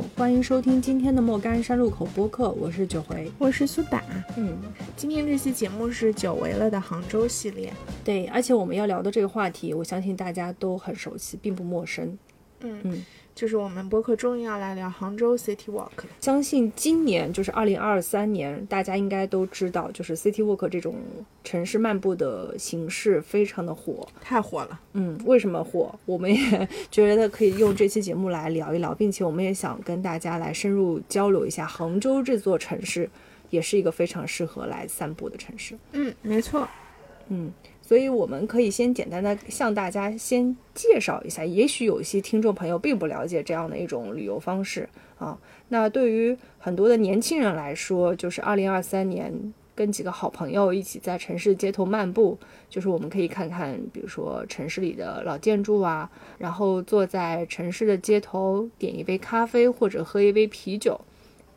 [0.00, 4.02] 好，欢迎收听今天的莫干山路口播客，我是九回，我是苏打。
[4.38, 4.56] 嗯，
[4.96, 7.70] 今天这期节目是久违了的杭州系列。
[8.02, 12.18] 对，而且我们要聊的这个话题，我相信大家都很熟悉，并不陌生。
[12.60, 16.08] 嗯嗯，就是我们播客终于要来聊杭州 City Walk 了。
[16.20, 20.96] 相信今年就是二零二三年，大家应该都知道，就是 City Walk 这种
[21.42, 24.06] 城市漫步的形式非常的火。
[24.20, 24.80] 太火了。
[24.92, 25.98] 嗯，为什么火？
[26.04, 33.08] 我们也觉得可以用这期节目来聊一聊，并且我们也想跟大家来深入交流一下，杭州这座城市
[33.48, 35.78] 也是一个非常适合来散步的城市。
[35.92, 36.68] 嗯，没错。
[37.28, 37.52] 嗯，
[37.90, 44.88] 所以我们可以先简单的向大家先介绍一下，也许有一些听众朋友并不了解这样的一种旅游方式
[45.18, 45.36] 啊。
[45.70, 61.00] 那对于很多的年轻人来说，就是二零二三年跟几个好朋友一起在城市街头漫步，就是我们可以看看，比如说城市里的老建筑啊，然后坐在城市的街头点一杯咖啡或者喝一杯啤酒。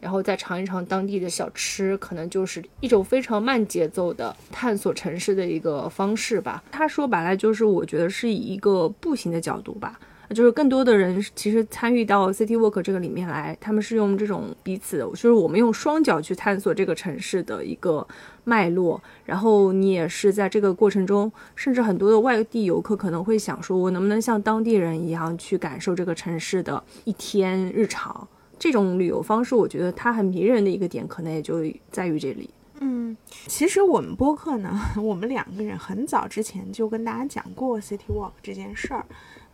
[0.04, 6.62] 然后再尝一尝当地的小吃，可能就是一种非常慢节奏的探索城市的一个方式吧。
[6.70, 9.98] 它说白了就是，我觉得是以一个步行的角度吧，
[10.32, 18.06] 就是更多的人其实参与到 City Walk 这个里面来，他们是用这种彼此，就是我们用双脚去探索这个城市的一个
[18.44, 19.02] 脉络。
[19.24, 28.28] 然后你也是在这个过程中，甚至很多的外地游客可能会想说，我能不能像当地人一样去感受这个城市的一天日常。
[28.64, 32.50] 这种旅游方式，我觉得它很迷人的一个点，可能也就在于这里。
[32.80, 39.06] 嗯，其实我们播客呢， 我们两个人很早之前就跟大家讲过 City Walk 这件事儿，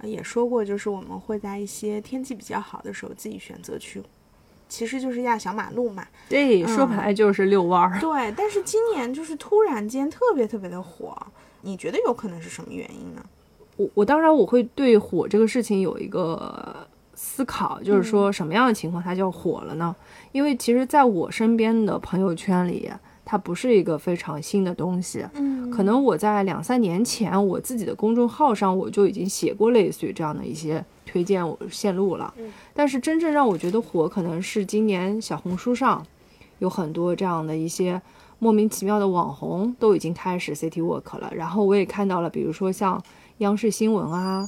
[0.04, 4.00] 也说过，就是我们会在一些天气比较好的时候自己选择去，
[4.68, 6.06] 其实就是压小马路嘛。
[6.30, 7.98] 对，说白了就是遛弯儿。
[8.00, 11.18] 对，但是今年就是突然间特别特别的火，
[11.64, 13.26] 你觉得有可能是什么原因呢？
[13.76, 16.88] 我我当然我会对火这个事情有一个。
[17.22, 19.94] 思考就是说，什么样的情况它叫火了呢？
[20.32, 22.90] 因为其实在我身边的朋友圈里，
[23.26, 25.28] 它不是一个非常新的东西。
[25.34, 32.34] 嗯，可能我在两三年前，我自己的公众号上我就已经写过类似于这样的一些推荐线路了。
[32.38, 36.02] 嗯，但是真正让我觉得火，可能是今年小红书上
[36.60, 38.02] 有很多这样的一些
[38.40, 41.30] 莫名其妙的网红都已经开始 City work 了。
[41.36, 43.04] 然后我也看到了，比如说像
[43.40, 44.48] 央视新闻啊。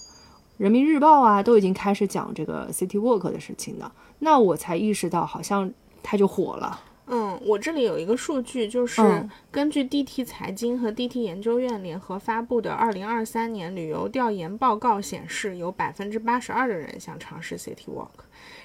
[0.61, 5.73] 人民日报啊，都已经开始讲这个 City Walk 的事情了，那我才意识到，好像
[6.03, 6.79] 它就火了。
[7.07, 9.01] 嗯，我这里有一个数据，就是
[9.49, 18.09] 根据 DT 财经和 DT 研究院联合发布的《2023年旅游调研报告》显示，有百分之八十二的人想尝试 City Walk。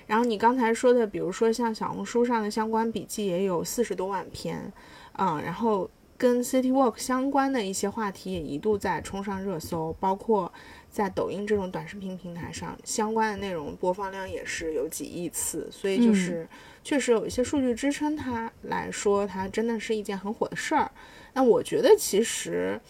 [0.07, 4.71] 然后你刚才说的，比如说像小红书上的相关笔记，也有四十多万篇。
[5.15, 10.53] 嗯，然后跟 City Walk 相关的一些话题也一度在冲上热搜，包括。
[10.97, 16.49] 在抖音这种短视频平台上，相关的内容播放量也是有几亿次，所以就是
[16.83, 20.91] 确实有一些数据支撑它来说，它真的是一件很火的事儿。
[21.35, 22.81] 那我觉得其实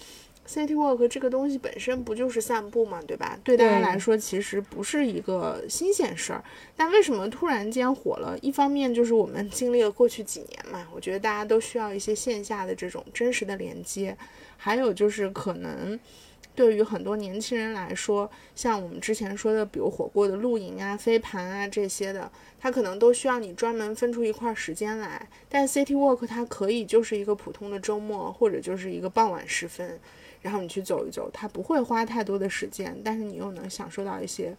[0.46, 3.36] City Walk 这个东西本身不就是散步嘛，对吧？
[3.42, 6.44] 对大家来说其实不是一个新鲜事儿。
[6.76, 8.38] 但为什么突然间火了？
[8.40, 14.16] 一方面就是我们经历了过去几年嘛，我觉得大家都需要一些线下的这种真实的连接，
[14.56, 15.98] 还有就是可能。
[16.56, 25.28] 对于很多年轻人来说，像我们之前说的，比如火锅的露营啊、飞盘啊这些的，它可能都需要你专门分出一块时间来。
[25.48, 30.00] 但 City Walk 它可以就是一个普通的周末，或者就是一个傍晚时分。
[30.46, 34.54] 然后你去走一走，它不会花太多的时间，但是你又能享受到一些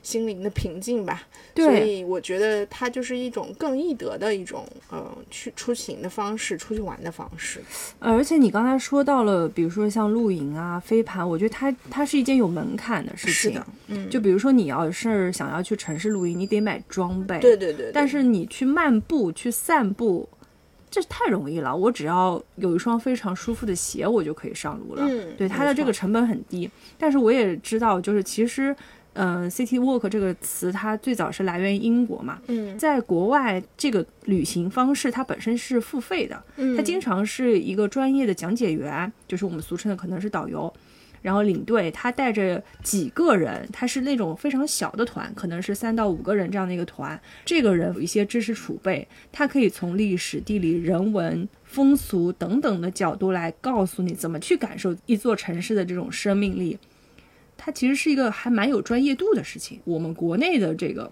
[0.00, 1.26] 心灵的平静吧。
[1.56, 7.60] 所以我觉得它就是一种更易得的一种呃去出行的方式，出去玩的方式。
[7.98, 13.34] 而且你刚才说到了，比如说像露营啊、飞盘，我觉得它它是一件有门槛的事情。
[13.34, 17.40] 是的，嗯，就比如说你要是想要去城市露营，你得买装备。
[17.40, 17.90] 对对对。
[17.92, 20.28] 但是你去漫步、去散步。
[20.92, 25.02] 这太容易了，我只要有一双非常舒服的鞋，我就可以上路了。
[25.08, 26.70] 嗯，对，它的这个成本很低。
[26.98, 28.76] 但是我也知道，就是其实，
[29.14, 32.38] 嗯，city walk 这个词它最早是来源于英国嘛。
[32.48, 36.44] 嗯，在国外，这个旅行方式它本身是付费的。
[36.56, 40.70] 嗯，它经常是一个专业的讲解员，就是我们俗称的可能是导游。
[41.22, 47.18] 然后领队他带着几个人，他是那种非常小的团，可能是三到五个人这样的一个团。
[47.44, 56.78] 这个人有一些知识储备，他可以从历史、地理、人文、风俗等等的角度来告诉你怎么去感受一座城市的这种生命力。
[57.56, 59.80] 它其实是一个还蛮有专业度的事情。
[59.84, 61.08] 我们国内的这个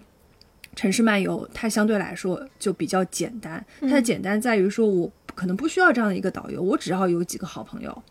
[0.75, 3.65] 城市漫游，它相对来说就比较简单。
[3.79, 8.03] 它的简单在于说，我可能不需要这样的一个导游，我只要有几个好朋友。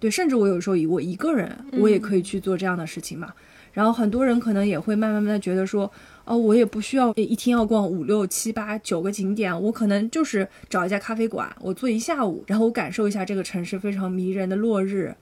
[0.00, 3.32] 对，甚至我有时候以我一个人，我也可以去做这样的事情嘛。
[3.72, 5.90] 然后很多人可能也会慢慢慢的觉得说，
[6.24, 15.14] 哦，我也不需要一天要逛五六七八九个景点，我可能就是找一家咖啡馆，我坐一下午，然后我感受一下这个城市非常迷人的落日，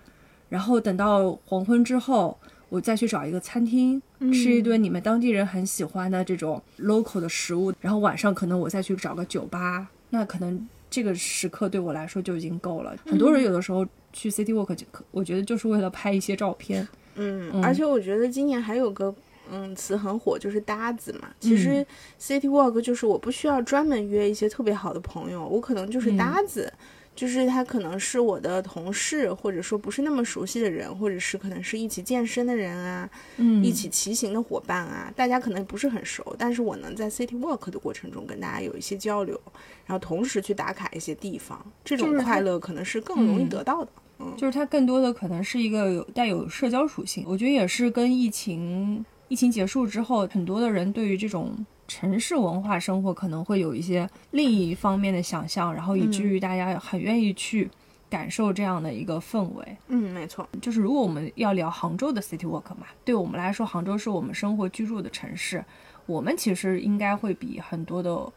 [0.48, 2.38] 然后等到黄昏之后，
[2.70, 4.00] 我再去找一个餐厅
[4.32, 12.96] 吃一顿你们当地人很喜欢的这种 local 的食物，然后晚上可能我再去找个酒吧，那可能这个时刻对我来说就已经够了。
[13.04, 16.88] 很多人有的时候去 city walk，就我觉得就是为了拍一些照片。
[17.16, 19.14] 嗯，而且我觉得今年还有个
[19.50, 21.28] 嗯词很火，就是搭子嘛。
[21.38, 21.86] 其实
[22.18, 26.72] city walk 就是我不需要专门约一些特别好的朋友，我可能就是搭子，
[27.14, 39.40] 就是他可能是我的同事，或者说不是那么熟悉的人，或者是可能是一起健身的人啊，嗯，一起骑行的伙伴啊，大家可能不是很熟，但是我能在 city walk 的过程中跟大家有一些交流，
[39.86, 43.90] 然后同时去打卡一些地方，这种快乐可能是更容易得到的。
[44.36, 51.54] 就是它更多的可能是一个有带有社交属性，我觉得也是跟疫情疫情结束之后，很多的人对于这种
[51.88, 57.68] 城市文化生活可能会有一些另一方面的想象，然后以至于大家很愿意去
[58.08, 59.76] 感受这样的一个氛围。
[59.88, 65.64] 嗯，没错，就是如果我们要聊杭州的 City Walk 嘛，对我们来说，杭州是我们生活居住的城市，
[66.06, 68.32] 我们其实应该会比很多的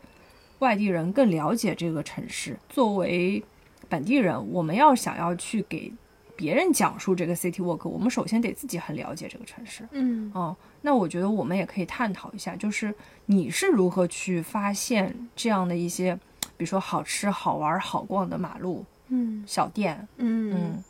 [0.59, 2.57] 外地人更了解这个城市。
[2.67, 3.43] 作为
[3.89, 5.91] 本地人，我们要想要去给
[6.35, 9.83] 别人讲述这个 city walk，我们首先得自己很了解这个城市。
[9.91, 12.93] 嗯，哦，那我觉得我们也可以探讨一下，就是
[13.25, 16.15] 你是如何去发现这样的一些，
[16.55, 20.83] 比如说好吃、好玩、好逛的马路、嗯，小店，嗯嗯，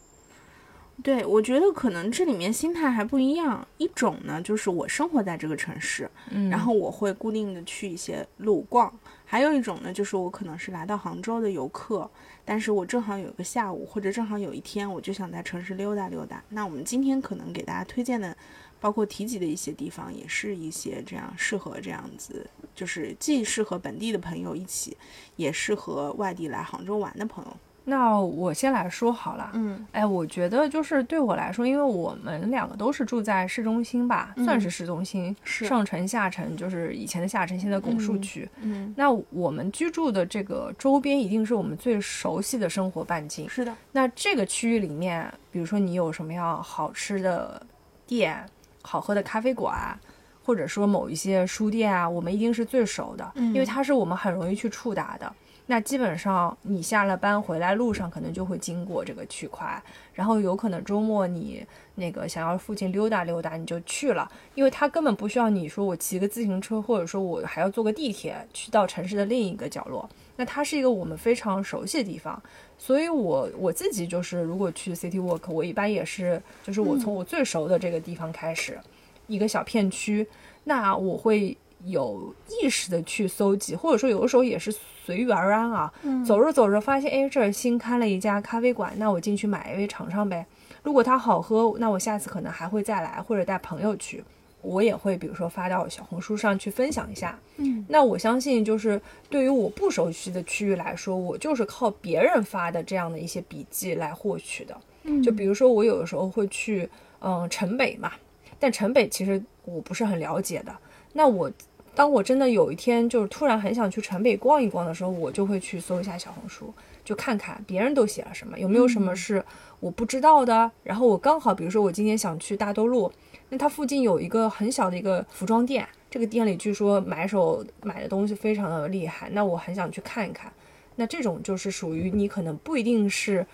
[1.01, 3.65] 对，我觉得可能这里面心态还不一样。
[3.77, 8.91] 一种呢，就是我生活在这个城市，嗯，然后我会固定的去一些路逛；
[9.31, 12.09] 还有一种呢，就是我可能是来到杭州的游客。
[12.43, 16.43] 但是我正好有一个下午，或者正好有一天，我就想在城市溜达溜达。
[16.49, 18.35] 那我们今天可能给大家推荐的，
[18.79, 24.97] 包括提及的一些地方，也是一些这样适合这样子，就是既适合本地的朋友一起，
[25.35, 27.55] 也适合外地来杭州玩的朋友。
[27.89, 38.47] 那我先来说好了，嗯，哎，我觉得就是对我来说，因为我们两个都是住在市中心吧，算是市中心，是上城下城，就是以前的下城，现在拱墅区。
[38.61, 43.49] 嗯，那我们居住的这个周边一定是我们最熟悉的生活半径。
[43.49, 43.75] 是的。
[43.91, 47.61] 那这个区域里面，比如说你有什么样好吃的
[48.05, 48.45] 店、
[48.83, 49.99] 好喝的咖啡馆，
[50.43, 55.33] 或者说某一些书店啊，我们一定是最熟的，因为它是我们很容易去触达的。
[55.71, 59.79] 那基本上你下了班回来路上可能就会经过这个区块，
[60.15, 70.09] 然后有可能周末你那个想要附近溜达溜达你就去了，因为它根本不需要你说我骑个自行车，或者说我还要坐个地铁去到城市的另一个角落。
[70.37, 72.41] 那它是一个我们非常熟悉的地方，
[72.79, 78.79] 所以我我自己就是如果去 City Walk，我一般也是就是我从我最熟的这个地方开始，
[79.27, 80.27] 一个小片区，
[80.63, 81.55] 那我会。
[81.85, 84.69] 有意识的去搜集，或者说有的时候也是
[85.09, 85.91] 随遇而安啊。
[86.23, 90.45] 走着走着发现，哎，这儿新开了一家咖啡馆，那我进去买一杯尝尝呗。
[90.83, 94.23] 如果它好喝，那我下次可能还会再来，或者带朋友去。
[94.61, 97.39] 我也会比如说发到小红书上去分享一下。
[97.57, 99.01] 嗯，那我相信就是
[99.31, 104.77] 对于我不熟悉的区域来说，我就是靠别人发的这样的一些笔记来获取的。
[105.03, 106.87] 嗯，就比如说我有的时候会去，
[107.21, 108.11] 嗯，城北嘛，
[108.59, 110.71] 但城北其实我不是很了解的。
[111.13, 111.51] 那我。
[111.99, 119.43] 当我真的有一天就是突然很想去城北逛一逛的时候，我就会去搜一下小红书，就看看别人都写了什么，有没有什么是
[119.81, 120.71] 我不知道的。
[120.81, 123.11] 然后我刚好，比如说我今天想去大都路，
[123.49, 130.49] 那它附近有一个很小的一个服装店，这个店里据说买手买的东西非常的厉害，那我很想去看一看。
[130.95, 133.45] 那这种就是属于你可能不一定是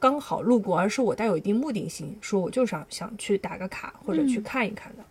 [0.00, 4.98] 刚好路过，而是我带有一定目的性，说我就想想去打个卡或者去看一看的。
[5.00, 5.04] 嗯，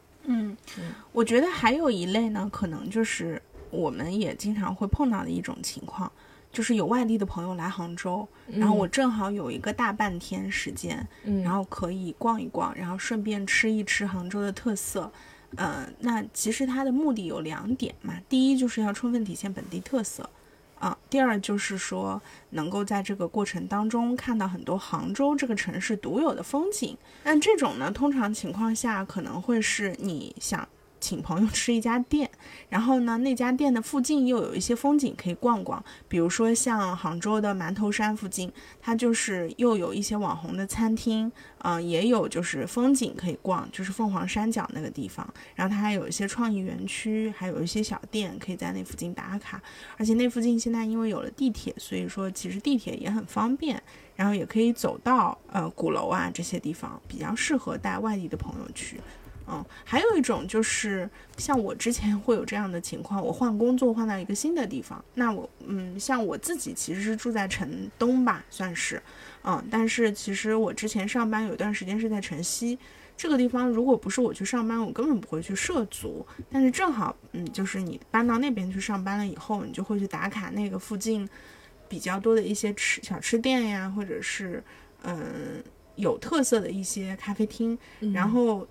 [1.11, 6.11] 我觉得还有一类呢，可能就是我们也经常会碰到的一种情况，
[6.51, 11.05] 就是有外地的朋友来杭州，然后我正好有一个大半天时间，
[11.43, 15.11] 然后可以逛一逛，然后顺便吃一吃杭州的特色。
[15.55, 20.27] 呃，那其实它的目的有两点嘛，第一就是要充分体现本地特色。
[20.83, 26.97] 啊，第二就是说，能够在这个过程当中看到很多杭州这个城市独有的风景。
[27.23, 30.67] 那这种呢，通常情况下可能会是你想。
[31.03, 32.31] 请朋友吃一家店，
[32.69, 38.49] 然后呢，那家店的附近又有一些风景可以逛逛，比如说像杭州的馒头山附近，
[38.81, 49.61] 它就是又有一些网红的餐厅，嗯，也有就是风景可以逛，就是凤凰山脚那个地方，然后它还有一些创意园区，还有一些小店可以在那附近打卡，
[49.97, 53.83] 而且那附近现在因为有了地铁，所以说其实地铁也很方便，
[54.15, 59.01] 然后也可以走到呃鼓楼啊这些地方，比较适合带外地的朋友去。
[59.45, 69.01] 嗯，还有一种就是像我之前会有这样的情况，我换工作换到一个新的地方，那我嗯，像我自己其实是住在城东吧，算是，
[69.43, 72.79] 嗯，但是其实我之前上班有段时间是在城西，
[73.17, 81.27] 这个地方如果不是我去上班，我根本不会去涉足，但是正好嗯，就是你搬到那边去上班了以后，你就会去打卡那个附近
[81.89, 84.63] 比较多的一些吃小吃店呀，或者是
[85.03, 85.61] 嗯
[85.95, 87.77] 有特色的一些咖啡厅，
[88.13, 88.65] 然后。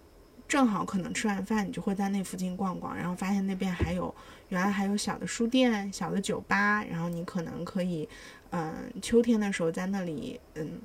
[0.52, 4.14] 正好可能吃完饭，你就会在那附近逛逛，然后发现那边还有
[4.50, 8.06] 原来还有小的书店、小的酒吧，然后你可能可以，
[8.50, 10.78] 嗯，秋天的时候在那里，嗯，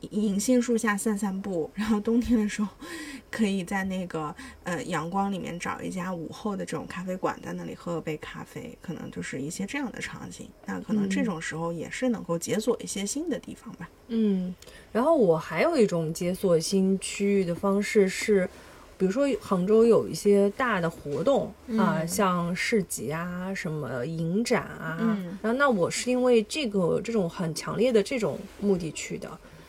[0.00, 2.68] 银杏树下散散步，然后冬天的时候
[3.30, 10.48] 可以在那个呃阳光里面找一家午后的这种咖啡馆，在那里喝杯咖啡，可能就是一些这样的场景。
[10.66, 13.88] 那可能这种时候也是能够解锁一些新的地方吧。
[14.08, 14.52] 嗯，
[14.90, 18.50] 然后我还有一种解锁新区域的方式是。
[19.00, 29.26] 比如说杭州有一些大的活动啊，像市集啊、什么影展啊，然后那我是因为这个这种很强烈的这种目的去的，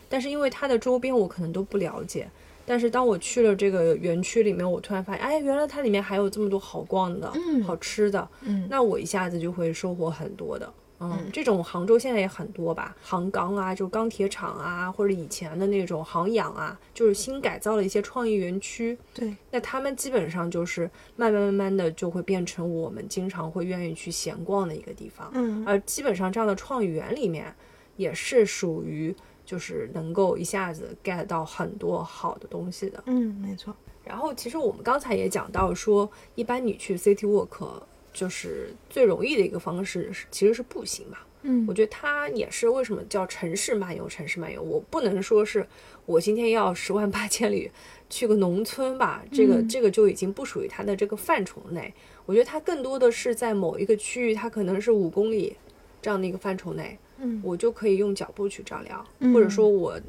[0.09, 2.29] 但是因为它的周边我可能都不了解，
[2.65, 7.31] 但是当我去了这个园区里面，我突然发现，哎，原来它里面还有这么多好逛的、
[7.65, 8.27] 好吃的，
[8.67, 10.69] 那我一下子就会收获很多的。
[11.01, 18.97] 嗯，这种杭州现在也很多吧，杭钢啊，就钢铁厂啊，或者以前的那种杭氧啊，就是新改造了一些创意园区。
[19.13, 25.31] 对，那他们基本上就是慢慢慢慢的就会变成我们经常会愿意去闲逛的一个地方。
[25.33, 27.51] 嗯，而基本上这样的创意园里面，
[27.97, 33.03] 也是属于就是能够一下子 get 到很多好的东西的。
[33.07, 33.75] 嗯，没错。
[34.03, 37.81] 然后其实我们刚才也讲到说，一般你去 City Walk。
[38.13, 41.17] 就是最容易的一个方式，其实是步行嘛。
[41.43, 44.07] 嗯，我觉得它也是为什么叫城市漫游。
[44.07, 45.65] 城市漫游，我不能说是
[46.05, 47.71] 我今天要十万八千里
[48.11, 51.91] 去个农村吧，这个这个就已经不属于它的这个范畴内。
[52.27, 55.57] 我觉得它更多的是在某一个区域，它可能是五公里
[55.99, 59.03] 这样的一个范畴内，嗯，我就可以用脚步去丈量，
[59.33, 59.99] 或者说我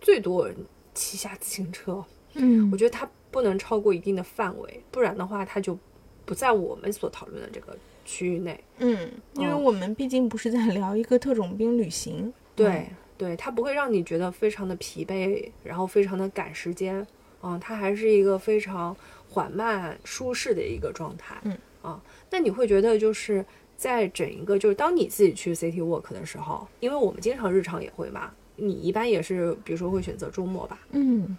[0.00, 0.48] 最多
[0.94, 2.04] 骑下自行车。
[2.34, 5.76] 嗯，我觉得它不能超过一定的范围，不然的话它就。
[6.24, 17.04] 不在我们所讨论的这个区域内，嗯，因为我们毕竟不是在聊一个特种兵旅行，对，对，它不会让你觉得非常的疲惫，然后非常的赶时间，
[17.42, 18.96] 嗯，它还是一个非常
[19.28, 22.00] 缓慢、舒适的一个状态，嗯，啊，
[22.30, 23.44] 那你会觉得就是
[23.76, 31.36] 在整一个就是当你自己去 City Walk 的时候，因为我们经常日常也会嘛，你一般也是比如说会选择周末吧，嗯，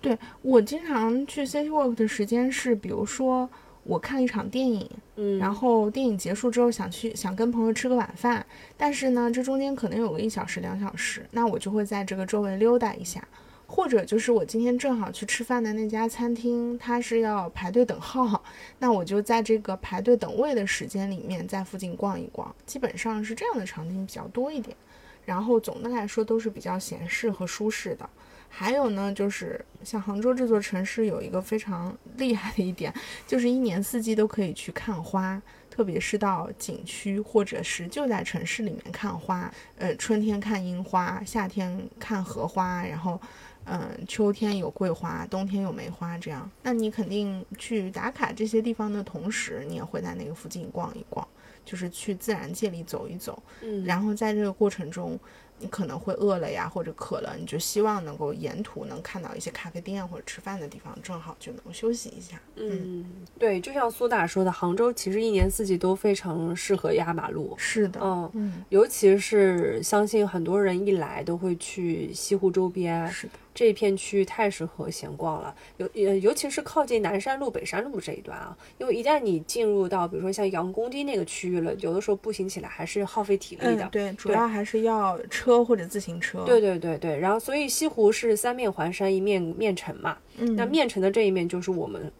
[0.00, 3.48] 对我经常去 City Walk 的时间是比如说。
[3.82, 8.44] 我看了一场电影，嗯，然后电影结束之后想去想跟朋友吃个晚饭，
[8.76, 13.26] 但是呢，这中间可能有个一小时两小时，那我就会在这个周围溜达一下，
[13.66, 18.42] 或者就是我今天正好去吃饭的那家餐厅，它是要排队等号，
[18.78, 24.76] 那我就在这个排队等位的时间里面在附近逛一逛，基本上是这样的场景比较多一点，
[25.24, 28.08] 然后总的来说都是比较闲适和舒适的。
[28.52, 32.92] 还有呢，就是像杭州这座城市有一个非常 厉害的一点，
[33.26, 35.40] 就是一年四季都可以去看花，
[35.70, 39.50] 特别是到景区或者是就在城市里面看花。
[39.78, 43.18] 呃，春天看樱花，夏天看荷花，然后，
[43.64, 46.50] 嗯，秋天有桂花，冬天有梅花，这样。
[46.62, 51.26] 那你肯定去打卡这些地方的同时，你也会在那个附近逛一逛，
[51.64, 53.42] 就是去自然界里走一走。
[53.62, 55.18] 嗯，然后在这个过程中。
[55.62, 62.40] 你可能会饿了呀，或者渴了，你就希望能够沿途能看到一些咖啡店或者吃饭的地方，正好就能够休息一下。
[62.56, 63.04] 嗯，
[63.38, 67.54] 对，就像苏打说的，杭州其实一年四季都非常适合压马路。
[67.58, 73.06] 是的，嗯嗯，尤其是相信很多人一来都会去西湖周边。
[73.12, 73.34] 是的。
[73.60, 83.86] 这一片区域太适合闲逛了，尤呃尤其是靠近南山路、北山路这一段啊，因为一旦你进入到比如说像杨公堤那个区域了，有的时候步行起来还是耗费体力的。
[83.92, 86.42] 对，主要还是要车或者自行车。
[86.46, 90.16] 对对对对，然后所以西湖是三面环山，一面面城嘛。
[90.38, 90.56] 嗯。
[90.56, 92.10] 那面城的这一面就是我们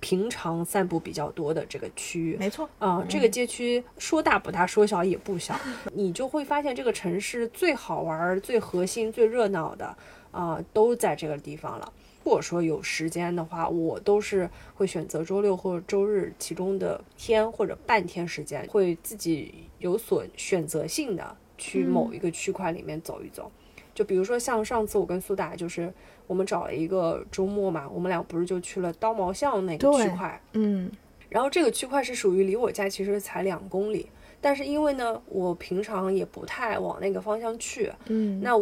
[0.00, 2.38] 平常散步比较多的这个区域。
[2.38, 2.66] 没错。
[2.78, 5.54] 啊，这个街区说大不大，说小也不小，
[5.92, 9.94] 你就会发现这个城市最好玩、最核心、最热闹的。
[10.36, 11.90] 啊，都在这个地方了。
[12.22, 23.50] 如果说有时间的话，我都是会选择周六或者周日其中的天或者半天时间，会自己有所选择性的去某一个区块里面走一走。
[23.94, 25.90] 就比如说像上次我跟苏打，就是
[26.26, 30.90] 我们找了一个周末嘛，我们俩不是就去了刀毛巷那个区块，嗯，
[31.30, 38.52] 然后这个区块是属于离我家其实才两公里，但是因为呢，我平常也不太往那个方向去，嗯，那。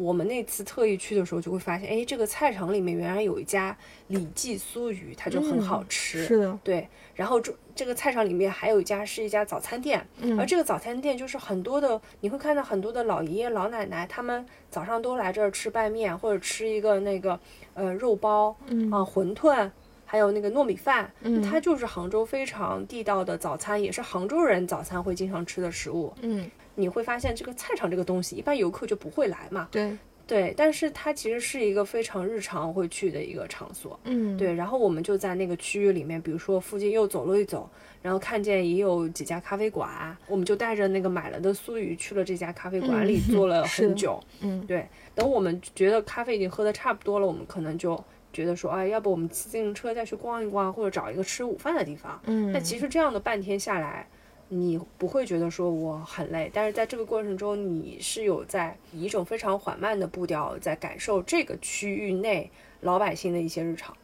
[0.00, 3.76] 我们那次特意去的时候，就会发现，哎，这个菜场里面原来有一家
[4.08, 6.24] 李记酥鱼，它就很好吃。
[6.24, 6.88] 是的，对。
[7.14, 10.06] 然后这这个菜场里面还有一家是一家早餐店，
[10.38, 17.38] 而这个早餐店就是很多的，你会看到很多的老爷爷老奶奶，他们早上都来这儿吃拌面，或者吃一个那个
[17.74, 18.56] 呃肉包
[18.90, 19.70] 啊馄饨，
[20.06, 21.12] 还有那个糯米饭。
[21.20, 26.14] 嗯，它就是杭州非常地道的早餐，也是杭州人早餐会经常吃的食物。
[26.22, 26.50] 嗯。
[26.80, 29.68] 你会发现这个菜场这个东西，一般游客就不会来嘛。
[29.70, 29.96] 对
[30.26, 33.98] 对，但是它其实是一个非常日常会去的一个场所。
[34.04, 34.54] 嗯，对。
[34.54, 37.68] 然后我们就在那个区域里面，比如说附近又走了一走，
[38.00, 44.22] 然后看见也有几家咖啡馆，我们就带着那个买了的酥鱼去了这家咖啡馆里坐了 很久。
[44.40, 44.86] 嗯，对。
[45.16, 48.00] 等我们觉得咖啡已经喝的差不多了，我们可能就
[48.32, 52.20] 觉得说，哎，要不我们骑自行车再去逛一逛，或者找一个吃午饭的地方。
[52.26, 54.06] 嗯，但其实这样的半天下来。
[54.52, 63.96] 你不会觉得说我很累，但是在这个过程中，你是有在以一种非常缓慢的步调在感受这个区域内老百姓的一些日常。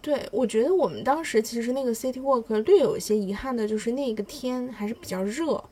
[0.00, 5.62] 对，我觉得我们当时其实那个 City Walk 略有一些遗憾的就是那个天还是比较热。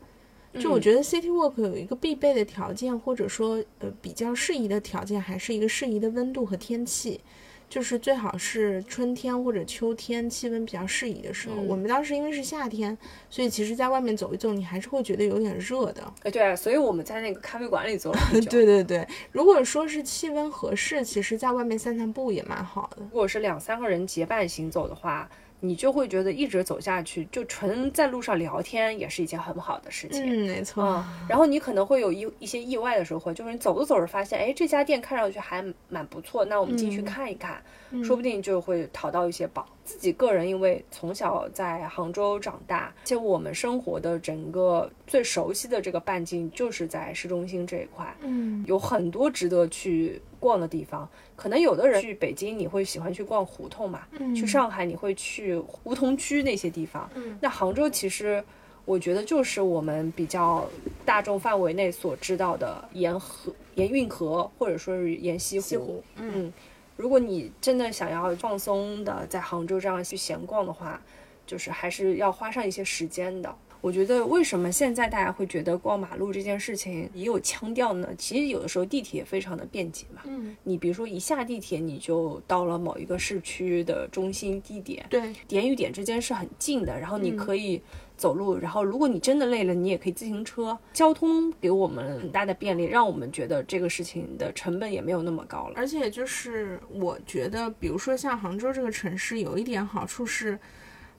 [0.58, 7.20] 就我觉得 City Walk 有一个必备的条件，或者说呃比较适宜的条件，还是一个适宜的温度和天气。
[7.68, 11.56] 就是最好是春天或者秋天，气温比较适宜的时候。
[11.62, 12.96] 我们当时因为是夏天，
[13.28, 16.02] 所以其实在外面走一走，你还是会觉得有点热的。
[16.22, 18.18] 哎，对，所以我们在那个咖啡馆里坐了。
[18.48, 22.98] 对对对，如果说是气温合适，其实在外面散散步也蛮好的。
[23.00, 25.28] 如果是两三个人结伴行走的话。
[25.60, 30.22] 你就会觉得一直走下去，就纯在路上聊天也是一件很好的事情。
[30.24, 31.04] 嗯，没错。
[31.28, 37.62] 然后你可能会有一一些意外的收获，就是你走着走着发现，哎，这家店看上去还蛮不错，那我们进去看一看，
[38.04, 39.66] 说不定就会淘到一些宝。
[39.86, 51.08] 自己个人因为从小在杭州长大，而且我们生活的整个最熟悉的这个半径就是在市中心这一块，嗯，有很多值得去逛的地方。
[51.36, 54.02] 可能有的人去北京，你会喜欢去逛胡同嘛？
[54.18, 57.08] 嗯，去上海你会去梧桐区那些地方。
[57.14, 58.42] 嗯，那杭州其实
[58.84, 60.68] 我觉得就是我们比较
[61.04, 65.64] 大众范围内所知道的沿河、沿运河，或者说是沿西湖。
[65.64, 66.52] 西湖，嗯。
[66.96, 71.00] 如果你真的想要放松的在杭州这样去闲逛的话，
[71.46, 73.54] 就是还是要花上一些时间的。
[73.80, 78.08] 我觉得为什么现在大家会觉得过马路这件事情也有腔调呢？
[78.16, 80.22] 其实有的时候地铁非常的便捷嘛。
[80.24, 87.80] 嗯，你比如说一下地铁你就到了某一个市区的中心地点，对，点与点之间是很近的，然后你可以。
[88.16, 90.78] 走路，然后如果你真的累了，你也可以自行车。
[90.94, 95.74] 交通给我们很大的便利，让我们觉得这个事情的成本也没有那么高了。
[95.76, 100.58] 而且就是我觉得，比如说像杭州这个城市，有一点好处是，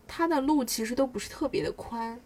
[0.08, 2.20] 它的路其实都不是特别的宽，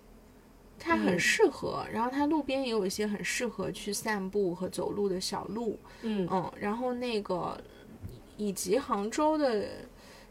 [0.82, 1.86] 它很适合。
[1.94, 5.78] 然后它路边也有一些很适合去散步和走路的小路。
[6.02, 7.56] 嗯嗯，然后那个
[8.38, 9.67] 以及杭州的。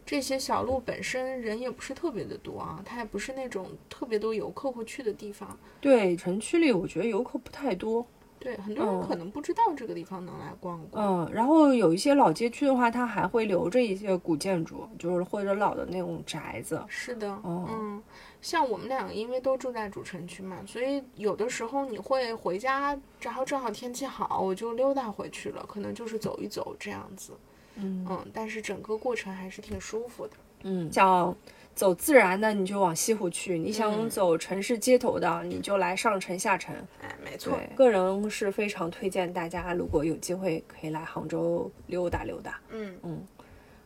[0.07, 5.57] 这些小路本身人也不是特别的多啊，它也不是那种特别多游客会去的地方。
[5.81, 8.05] 对，城区里我觉得游客不太多。
[8.41, 11.27] 对，很多人可能不知道这个地方能来逛逛。
[11.29, 16.83] 嗯，然后有一些老街区的话，它还会留着一些古建筑，就是或者老的那种宅子。
[16.89, 18.03] 是的，嗯，
[18.43, 27.33] 像我们两个因为都住在主城区嘛，所以有的时候你会回家，然后正好天气好，我就溜达回去了，可能就是走一走这样子。
[27.77, 30.33] 嗯嗯，但是整个过程还是挺舒服的。
[30.63, 31.35] 嗯，想
[31.75, 36.75] 走自然的你就往西湖去，你想走城市街头的你就来上城下城。
[37.01, 42.61] 哎，没错，个人是非常推荐大家，如果有机会可以来杭州溜达溜达。
[42.71, 43.27] 嗯嗯，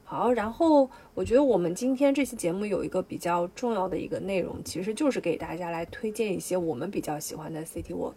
[0.04, 8.14] 好，然后我觉得我们今天这期节目有一个比较重要的一个内容，其实就是给大家来推荐一些我们比较喜欢的 City Walk。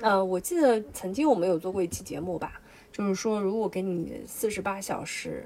[0.00, 2.60] 呃，我记得曾经我们有做过一期节目吧。
[2.90, 5.44] 就是说，如果给你四十八小时，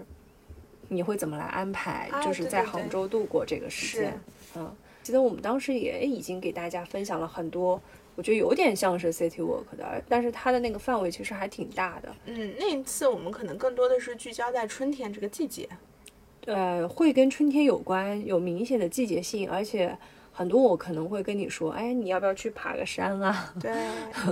[0.88, 2.08] 你会怎么来安排？
[2.24, 4.20] 就是在杭州度过这个时间。
[4.54, 7.80] 嗯，记得我们当时也已经给大家分享了很多，
[8.14, 12.08] 我觉得有点像是 City Walk 的，但是它的那个范围其实还挺大的。
[12.26, 15.68] 嗯，那一次我们可能更多的是聚焦在春天这个季节。
[16.46, 19.96] 呃，会跟春天有关，有明显的季节性，而且。
[20.34, 23.54] 很多我可能会跟你说，哎，你要不要去爬个山啊？
[23.60, 23.70] 对。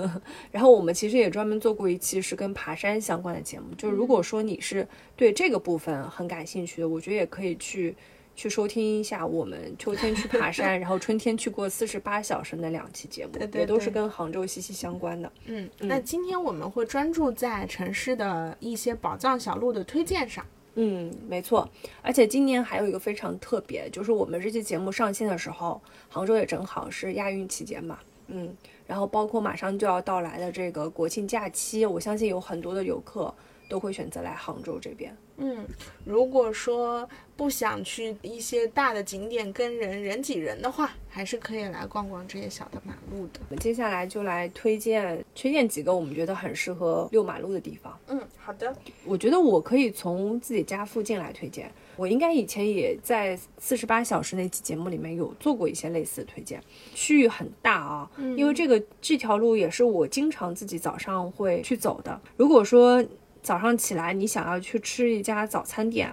[0.51, 7.95] 然后我们其实也专门做过一期是跟爬山相关的节目，就如果说你是对这个部分很感兴趣的，我觉得也可以去
[8.41, 15.31] 去收听一下我们秋 天去爬山，然后春天去过四十八小时那两期节目，也都是跟杭州息息相关的。
[15.45, 20.43] 嗯，那今天我们会专注在城市的一些宝藏小路的推荐上。
[20.77, 21.69] 嗯，没错，
[22.01, 27.99] 而且今年还有一个非常特别，就是我们这期节目上线的时候，杭州也正好是亚运期间嘛。
[28.29, 33.35] 嗯，然后包括马上就要到来的这个国庆假期，我相信有很多的游客
[33.69, 35.15] 都会选择来杭州这边。
[35.41, 35.67] 嗯，
[36.05, 43.41] 如果说不想去一些大的景点跟人人挤人的话，还是可以来逛逛这些小的马路的。
[43.49, 47.99] 我们接下来就来推荐推荐几个我们觉得很适合遛马路的地方。
[48.09, 48.75] 嗯，好的。
[49.05, 51.71] 我觉得我可以从自己家附近来推荐。
[51.97, 56.63] 我应该以前也在四十八小时那期节目里面有做过一些类似的推荐。
[56.95, 62.19] 区域很大啊，因为这个这条路也是我经常自己早上会去走的。
[62.37, 63.05] 如果说
[63.43, 66.11] 早上起来，你想要去吃一家早餐店，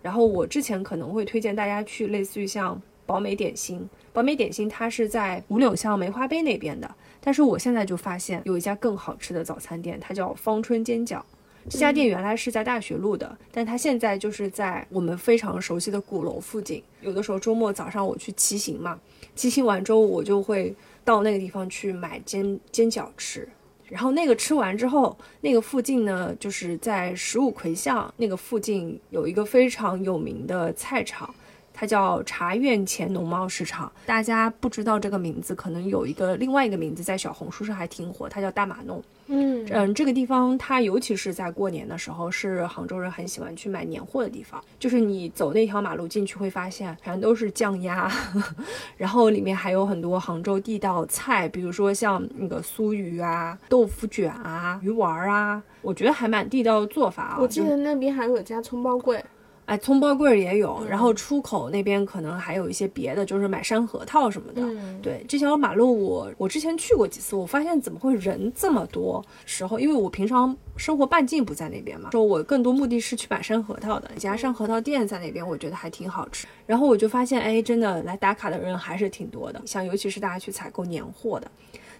[0.00, 3.88] 然后我之前可能会推荐大家去类似于像宝美点心。
[4.12, 11.20] 宝美点心它是在五柳巷梅花碑那边的，但是我现在就发现有一家更好吃的早餐店，它叫芳春煎饺。
[11.68, 16.82] 这家店原来是在大学路的，但它现在就是在我们非常熟悉的鼓楼附近。
[17.02, 18.98] 有的时候周末早上我去骑行嘛，
[19.34, 23.46] 骑行完之后我就会到那个地方去买煎煎饺吃。
[23.88, 31.34] 然后那个吃完之后，那个附近呢，就是在十五魁巷那个附近有一个非常有名的菜场，
[31.80, 33.90] 它叫茶院前农贸市场。
[34.04, 39.00] 大家不知道这个名字，可能有一个另外一个名字在小红书上还挺火，它叫大马弄。
[39.28, 44.60] 嗯嗯，这个地方它尤其是在过年的时候，是杭州人很喜欢去买年货的地方。
[44.76, 48.10] 就是你走那条马路进去，会发现全都是酱鸭，
[48.96, 57.36] 然后里面还有很多杭州地道菜，比如说像那个酥鱼啊、豆腐卷啊、鱼丸啊，我觉得还蛮地道的做法啊。
[57.38, 59.24] 我记得那边还有家葱包柜。
[59.68, 64.62] 哎，葱包柜也有，然后出口那边可能还有一些别的，就是买山核桃什么的。
[65.02, 69.22] 对，这条马路我我之前去过几次，我发现怎么会人这么多？
[69.44, 76.46] 时候，因为我平常生活半径不在那边嘛，说我更多目的是去买山核桃的，一家山核桃店在那边，我觉得还挺好吃。
[76.64, 81.50] 然后我就发现，哎，真的来打卡的人还是挺多的，像尤其是大家去采购年货的。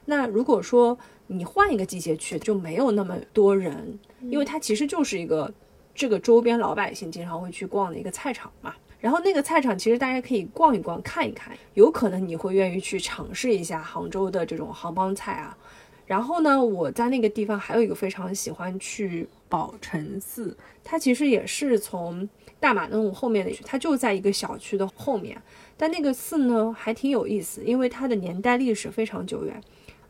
[0.06, 5.52] 那如果说你换一个季节去，就没有那么多人，因为它其实就是一个。
[5.98, 15.58] 这个周边老百姓经常会去逛的一个菜场嘛，然后那个菜场其实大家可以逛一逛看一看，有可能你会愿意去尝试一下杭州的这种杭帮菜啊。
[16.06, 22.28] 然后呢，我在那个地方还有一个非常喜欢去宝成寺，它其实也是从
[22.60, 25.36] 大马弄后面的，它就在一个小区的后面。
[25.76, 29.60] 但那个寺呢还挺有意思，因为它的年代历史非常久远，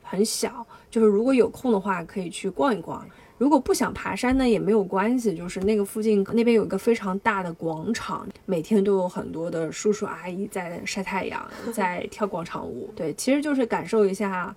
[0.03, 3.09] 很小，就是如果有空的话可以去逛一逛。
[3.39, 12.93] 如果不想爬山呢，也没有关系，就是那个附近那边有一个非常大的广场，每天都有很多的叔叔阿姨在晒太阳，在 跳广场舞。
[12.97, 14.55] 对，其实就是感受一下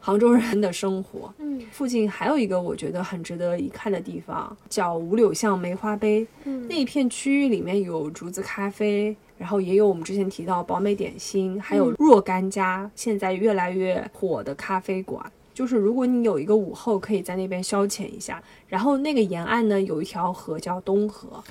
[0.00, 1.32] 杭州人的生活。
[1.38, 6.26] 嗯，附近还有一个我觉得很值得一看的地方，叫五柳巷梅花碑。
[6.42, 15.24] 嗯，那一片区域里面有竹子咖啡，然后也有我们之前提到宝美点心，还有若干家现在越来越火的咖啡馆。
[15.54, 18.42] 就是如果你有一个午后，可以在那边消遣一下。
[18.68, 21.42] 然后那个沿岸呢，有一条河叫东河，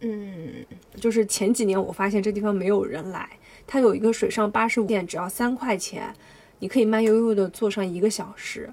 [0.00, 0.64] 嗯，
[0.96, 3.28] 就是前几年我发现这地方没有人来，
[3.66, 6.12] 它有一个水上巴士店，只要三块钱，
[6.58, 8.68] 你可以慢悠悠的坐上一个小时。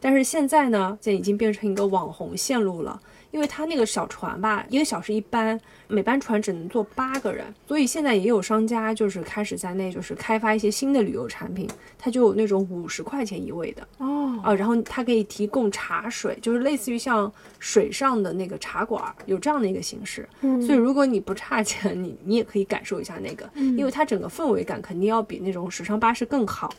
[0.00, 3.02] 但是现在呢，这已经变成一个网红线路了。
[3.30, 20.26] 因为它那个小船吧，一个小时一班，每班船只能坐八个人，所以现在也有商家就是开始在那就是开发一些新的旅游产品，它就有那种五十块钱一位的哦，啊，然后它可以提供茶水，就是类似于像水上的那个茶馆，有这样的一个形式。
[20.40, 26.72] 嗯，所以如果你不差钱，你你也可以感受一下那个，因为它整个氛围感肯定要比那种水上巴士更好。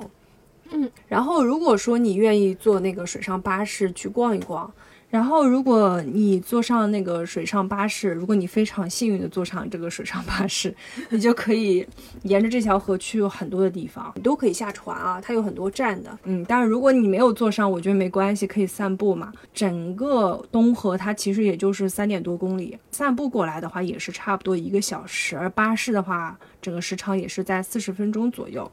[0.72, 4.72] 嗯，然后如果说你愿意坐那个水上巴士去逛一逛。
[5.10, 10.72] 然后，如果你坐上那个水上巴士，如果你非常幸运的坐上这个水上巴士，
[11.10, 11.84] 你就可以
[12.22, 16.16] 沿着这条河去很多的地方，你都可以下船啊，它有很多站的。
[16.26, 19.34] 嗯，但是如果你没有坐上，我觉得没关系，可以散步嘛。
[19.52, 28.72] 整个东河它其实也就是三点多公里，散步过来的话也是差不多一个小时，而巴士的话，整个时长也是在四十分钟左右。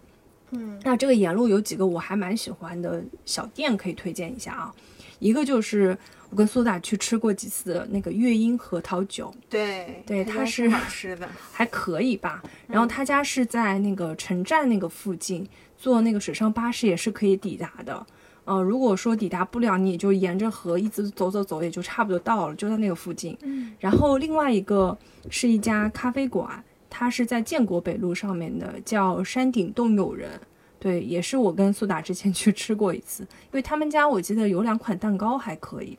[0.50, 4.74] 嗯，那这个沿路有几个我还蛮喜欢的小店可以推荐一下啊，
[5.18, 5.96] 一个就是。
[6.36, 12.42] 我跟苏打去吃过几次那个月英核桃酒，对对，它是好吃的， 还可以吧。
[12.66, 18.06] 然后他家是在那个城站那个附近，坐那个水上巴士也是可以抵达的。
[18.44, 23.34] 嗯，如果说抵达不了，你就沿着河一直走走走，也就差不多到了，就在那个附近。
[23.40, 23.72] 嗯。
[23.78, 24.94] 然后另外一个
[25.30, 30.38] 是一家咖啡馆，它是在建国北路上面的，叫山顶洞友人。
[30.78, 35.98] 对，也是我跟苏打之前去吃过一次，因为他们家我记得有两款蛋糕还可以。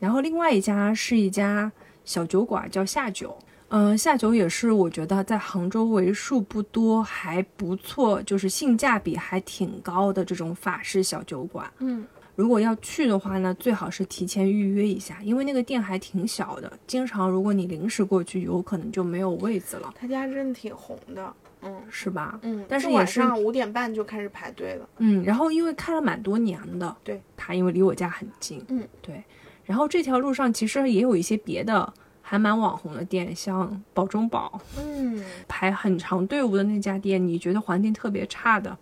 [0.00, 1.70] 然后另外一家是一家
[2.04, 3.38] 小酒馆，叫下酒。
[3.68, 11.70] 嗯，下酒也是我觉得在杭州为数不多还不错，就是性价比还挺高的这种法式小酒馆。
[11.78, 21.32] 嗯，如果要去的话呢，最好是提前预约一下，因为那个店还挺小的，经常如果你临时过去，有可能就没有位子了，他家真的挺红的，
[21.62, 22.40] 嗯是吧？
[22.42, 24.88] 嗯，但是也是晚上五点半就开始排队了。
[24.98, 29.22] 嗯，然后因为开了蛮多年的，对，他因为离我家很近，嗯，对。
[29.70, 38.76] 然后这条路上其实也有一些别的还蛮网红的店，像宝中宝，嗯排很长队伍的那家店，你觉得环境特别差的，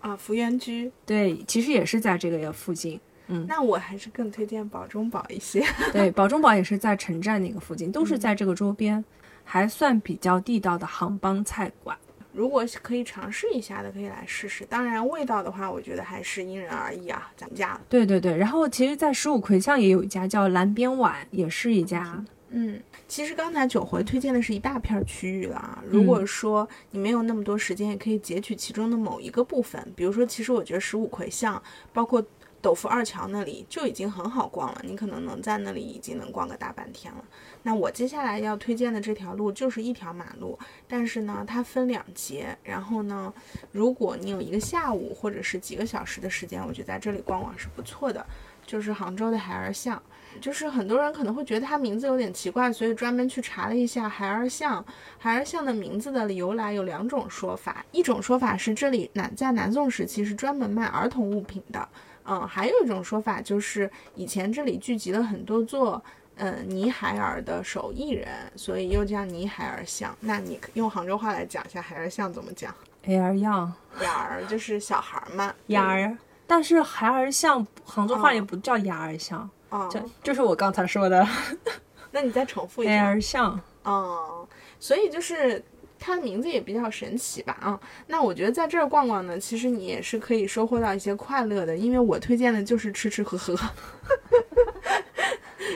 [0.00, 3.00] 啊，福源居，对，其实也是在这个附近。
[3.28, 5.64] 嗯那我还是更推荐宝中宝一些。
[5.94, 9.04] 对，宝中宝也是在城站那个附近，都嗯是在这个周边，
[9.44, 11.96] 还算比较地道的杭帮菜馆。
[12.32, 14.64] 如果可以尝试一下的，可以来试试。
[14.64, 17.78] 当然，味道的话，我觉得还是因人而异啊，咱们家。
[17.88, 25.82] 对对对，然后其实，在十五葵巷也有一家叫蓝边碗，也是一家嗯，其实刚才九回推荐的是一大片区域了啊。
[25.86, 29.92] 如果说你没有那么多时间，也可以截取其中的某一个部分。
[29.96, 31.62] 比如说，其实我觉得十五葵巷，
[31.94, 32.22] 包括
[32.60, 37.24] 斗福二桥那里就已经很好逛了，你可能能在那里已经能逛个大半天了。
[37.62, 42.56] 那我接下来要推荐的这条路就是一条马路，但是呢，它分两节。
[42.62, 43.32] 然后呢，
[43.70, 48.24] 如果你有一个下午或者是几个小时的时间，我觉得在这里逛逛是不错的。
[48.64, 50.00] 就是杭州的孩儿巷，
[50.40, 54.82] 就是很多人可能会觉得它名字有点奇怪，所以专门去查了一下孩儿巷。
[55.18, 61.88] 孩儿巷的名字的由来有两种说法，一种说法是这里南在南宋时期是专门卖儿童物品的，
[62.24, 66.02] 嗯，还有一种说法就是以前这里聚集了很多做。
[66.36, 70.16] 嗯，泥孩儿的手艺人，所以又叫泥孩儿巷。
[70.20, 76.16] 那你用杭州话来讲一下孩儿巷怎么讲？air 样雅儿就是小孩儿嘛，雅儿，
[76.46, 81.26] 但是孩儿巷杭州话哦也不叫雅儿巷，哦，这就是我刚才说的
[82.10, 82.92] 那你再重复一下。
[83.12, 83.60] air 巷。
[83.84, 84.46] 哦，
[84.78, 85.62] 所以就是
[85.98, 87.80] 它的名字也比较神奇吧啊。
[88.06, 93.56] 那我觉得在这儿逛逛呢，其实你也是可以收获到一些快乐的，因为我推荐的就是吃吃喝喝。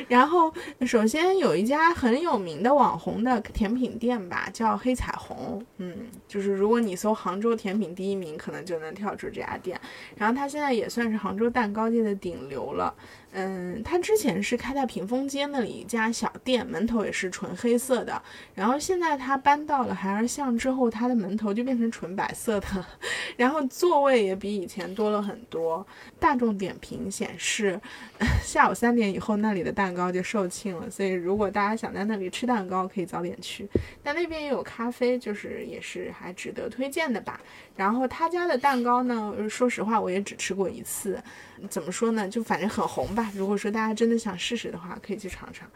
[0.09, 0.53] 然后，
[0.87, 5.65] 首先有一家很有名的网红的甜品店吧，叫黑彩虹。
[5.79, 5.95] 嗯，
[6.27, 9.81] 就是如果你搜杭州甜品第一名，可能就能跳出这家店。
[10.17, 12.95] 然后它现在也算是杭州蛋糕界的顶流了。
[13.39, 18.23] 嗯，他之前是开在屏风街那里一家小店，门头也是纯黑色的。
[18.55, 22.67] 然后现在他搬到了孩儿巷之后，他的门头就变成纯白色的，
[23.37, 25.87] 然后座位也比以前多了很多。
[26.19, 27.79] 大众点评显示，
[28.43, 33.69] 下午三点以后那里的蛋糕就售罄了，所以如果大家想在那里吃蛋糕，可以早点去。
[34.03, 37.39] 但那边也有咖啡，就是也是还值得推荐的吧。
[37.77, 41.23] 然后他家的蛋糕呢，说实话我也只吃过一次，
[41.69, 43.31] 怎么说呢，就反正很红吧。
[43.35, 45.69] 如果说大家真的想试试的话，可以去尝尝。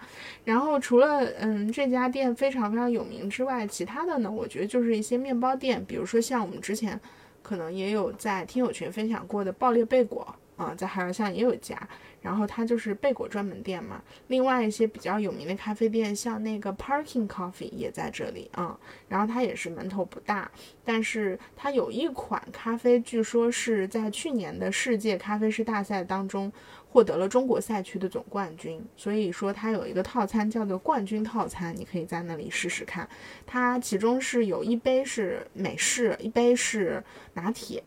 [0.45, 6.99] 然后除了嗯这家店非常非常有名之外，其他的呢，我觉得就是一些面包店，比如说像我们之前
[7.43, 11.77] 可能也有在听友群分享过的爆裂贝果啊、在海尔巷也有一家。
[12.21, 14.03] 然后它就是贝果专门店嘛。
[14.29, 18.79] 另外一些比较有名的咖啡店，像那个 Parking Coffee 也在这里啊、
[19.09, 20.51] 然后它也是门头不大，
[20.85, 26.53] 但是它有一款咖啡，据说是在去年的世界咖啡师大赛当中
[26.89, 33.09] 获得了中国赛区的总冠军，所以说它有一个套餐叫做冠军套餐，你可以在那里试试看。
[33.47, 37.03] 它其中是有一杯是美式，一杯是
[37.35, 37.83] 拿铁。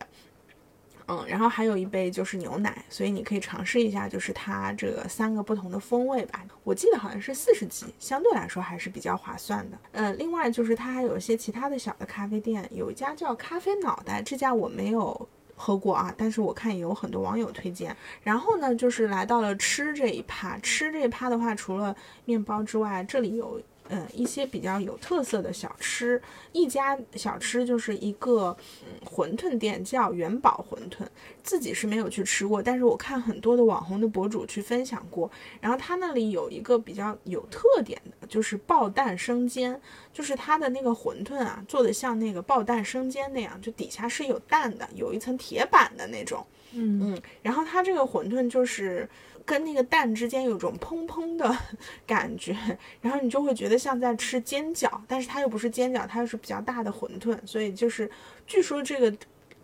[1.08, 6.44] 嗯，然后还有一杯就是牛奶，所以你可以尝试一下，就是它这个三个不同的风味吧。
[6.64, 9.78] 我记得好像是四十几，相对来说还是比较划算的。
[9.92, 17.96] 嗯，另外就是它还有一些其他的小的咖啡店，有一家叫咖啡脑袋，这家我没有喝过啊，但是我看也有很多网友推荐。
[18.22, 23.62] 然后呢，就是来到了吃这一趴，吃这一趴的话，除了面包之外，这里有。
[23.90, 31.06] 嗯，一些比较有特色的小吃，一家小吃就是一个嗯馄饨店，叫元宝馄饨，
[31.44, 39.80] 自己是没有去吃过，但是我看很多的网红的博主去分享过，然后他那里有一个比较有特点的，就是爆蛋生煎，
[40.14, 47.14] 就是它的那个馄饨啊，做的像那个爆蛋生煎那样，就底下是有蛋的，有一层铁板的那种，嗯。
[47.14, 49.08] 嗯，然后它这个馄饨就是
[49.46, 51.56] 跟那个蛋之间有种砰砰的
[52.08, 52.56] 感觉，
[53.02, 58.10] 然后你就会觉得像在吃煎饺，但是它又不是煎饺，它又是比较大的馄饨，所以就是
[58.48, 59.16] 据说这个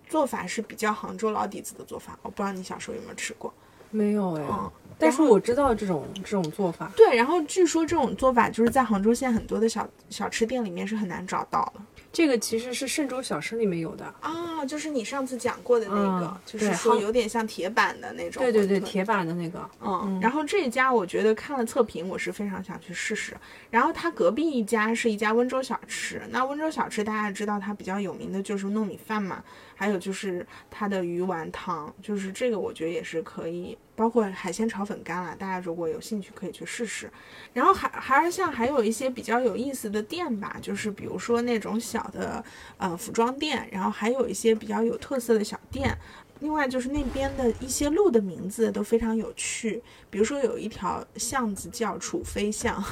[0.08, 3.54] 做法是比较杭州老底子的做法，我不知道你小时候有没有吃过。
[3.92, 6.92] 没有哎，嗯，但是我知道这种这种做法。
[6.96, 11.82] 对，然后据说这种做法就是在杭州现在很多的小小吃店里面是很难找到的。
[12.12, 18.42] 这个其实是嵊州小吃里面有的啊，就是你上次讲过的那个，嗯就是说有点像铁板的那种。
[18.42, 19.70] 对对对，铁板的那个。
[19.80, 23.38] 嗯，然后这一家我觉得看了测评，我是非常想去试试。
[23.70, 29.44] 然后它隔壁一家是一家温州小吃，那温州小吃大家知道它比较有名的就是糯米饭嘛，
[29.80, 37.10] 还有就是它的鱼丸汤，就是这个我觉得也是可以，包括海鲜炒粉干啦，大家如果有兴趣可以去试试。
[37.54, 42.44] 然后还还是像还有一些比较有意思的店吧，就是比如说那种小的
[42.78, 45.98] 呃服装店，然后还有一些比较有特色的小店。
[46.42, 52.84] 另外就是那边的一些路的名字都非常有趣，比如说有一条巷子叫楚飞巷，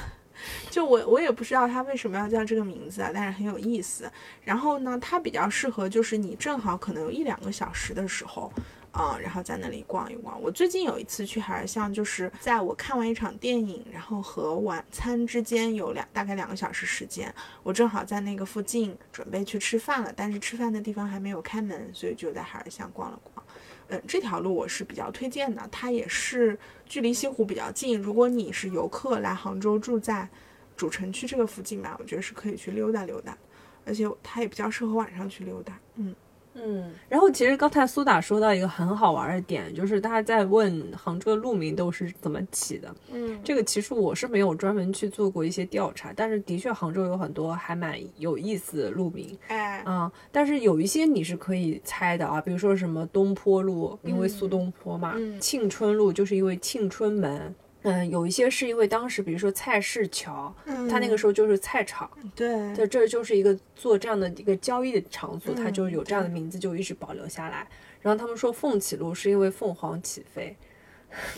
[0.69, 4.11] 就我我也不知道它为什么要叫这个名字啊，但是很有意思。
[4.43, 8.51] 然后呢，它比较适合就是你正好可能有一两个小时的时候。
[8.93, 10.41] 啊、然后在那里逛一逛。
[10.41, 23.45] 我最近有一次去海尔巷，就是在我看完一场电影，然后和晚餐之间有两大概两个小时时间，我正好在那个附近准备去吃饭了，但是吃饭的地方还没有开门，所以就在海尔巷逛了逛。
[23.89, 27.99] 嗯，这条路我是比较推荐的，它也是距离西湖比较近。
[27.99, 30.27] 如果你是游客来杭州住在
[30.75, 33.37] 主城区这个附近吧，我觉得是可以去溜达溜达，
[33.85, 35.79] 而且它也比较适合晚上去溜达。
[35.95, 36.13] 嗯。
[36.59, 42.93] 嗯，然后其实刚才苏打说到一个很好玩的点，就是他在问杭州的路名都是怎么起的。
[43.13, 49.37] 嗯，这个其实我是没有专门去做过一些调查，但是的确杭州有很多还蛮有意思的路名。
[49.47, 55.39] 哎，啊、但是有一些你是可以猜的啊，比如说什么东坡路，因为苏东坡嘛；嗯。
[55.39, 57.53] 庆春路就是因为庆春门。
[57.87, 67.67] 嗯，有一些是因为当时，比如说菜市桥，嗯它那个时候就是菜场，对，在这儿就是一个做这样的一个交易的场所，它嗯就有这样的名字，就一直保留下来。
[68.01, 70.55] 然后他们说凤起路是因为凤凰起飞，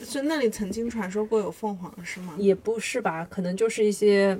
[0.03, 2.33] 是那里曾经传说过有凤凰是吗？
[2.37, 3.25] 也不是吧？
[3.29, 4.37] 可能就是一些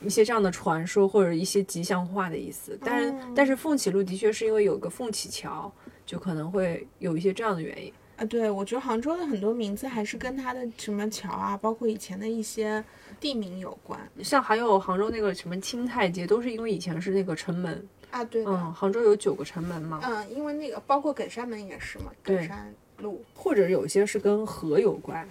[0.00, 2.78] 一些这样的传说或者一些吉祥话的意思。
[2.84, 5.72] 但是、哦但是凤起路的确是因为有个凤起桥，
[6.04, 7.92] 就可能会有一些这样的原因。
[8.22, 12.82] 啊，对，我觉得杭州的很多名字还是跟它的什么桥啊，包括以前的一些
[13.18, 18.22] 地名有关像还有杭州那个什么清泰街，都是因为以前是那个城门，啊。
[18.24, 23.20] 对，嗯，杭州有九个城门嘛，嗯，因为那个包括耿山门也是嘛，对耿山路。
[23.34, 25.28] 或者有些是跟河有关。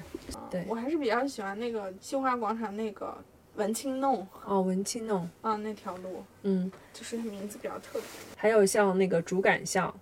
[0.50, 3.18] 对我还是比较喜欢那个新华广场那个
[3.56, 8.02] 文清弄哦，文清弄，啊那条路，嗯，就是名字比较特别。
[8.36, 9.94] 还有像那个竹竿巷，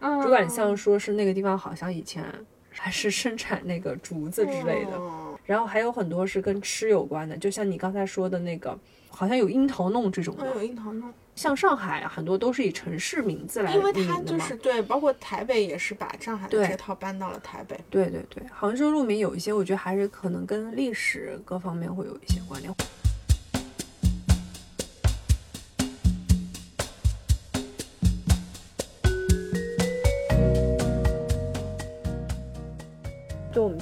[0.00, 2.24] 嗯竹杆巷说是那个地方好像以前
[2.70, 10.62] 还是生产那个竹子之类的，哦然后还有很多是跟吃有关的，就像你刚才说的那个，好像有樱桃弄这种的，有。
[10.62, 14.46] 樱桃弄，像上海很多都是以城市名字来因为命它就名的嘛。
[14.46, 17.76] 是对，包括台北也是把上海的这套搬到了台北。
[17.90, 22.72] 对对对，杭州路名有一些，我觉得还是可能跟历史各方面会有一些关联。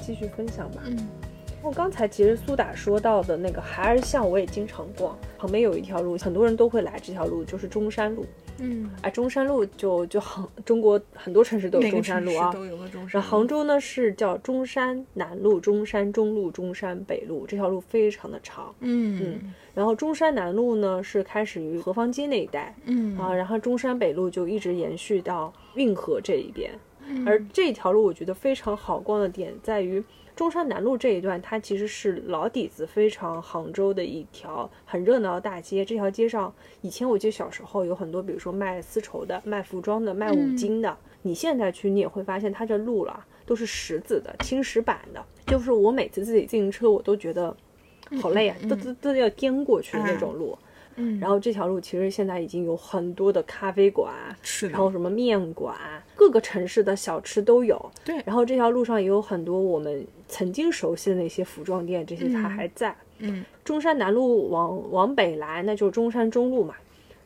[0.09, 0.81] 继续分享吧。
[0.87, 1.07] 嗯
[1.61, 8.25] 我刚才其实苏打说到的那个孩儿巷，我也经常逛，旁边有一条路，很多人都会来这条路，就是中山路。
[8.61, 12.53] 嗯，哎，中山路就就杭中国很多城市都有中山路啊。
[12.53, 13.09] 都有个中山路。
[13.12, 18.73] 然后杭州呢是叫中山南路、中山中路、中山北路，这条路非常的长。
[18.79, 26.71] 嗯然后中山南路呢是开始于河坊街那一带嗯啊，然后中山北路就一直延续到运河这一边。
[27.09, 30.03] 嗯而这条路我觉得非常好逛的点在于。
[30.37, 35.85] 中山南路这一段，它其实是老底子非常杭州的一条很热闹的大街。
[35.85, 40.97] 这条街上，以前我记得小时候有很多，比如说卖丝绸的、卖服装的、卖五金的。
[41.22, 45.20] 你现在去，你也会发现它这路了都是石子的、青石板的。
[45.49, 47.57] 就是我每次自己自行车，我都觉得
[48.22, 50.57] 好累啊，都都都要颠过去的那种路。
[50.61, 50.68] 嗯，
[51.20, 55.76] 然后这条路其实现在已经有很多的咖啡馆，是的然后什么面馆，
[56.14, 57.90] 各个城市的小吃都有。
[58.05, 62.94] 对然后这条路上也有很多我们曾经熟悉的那些服装店，这些它还在。
[63.20, 66.74] 嗯中山南路往往北来，那就是中山中路嘛。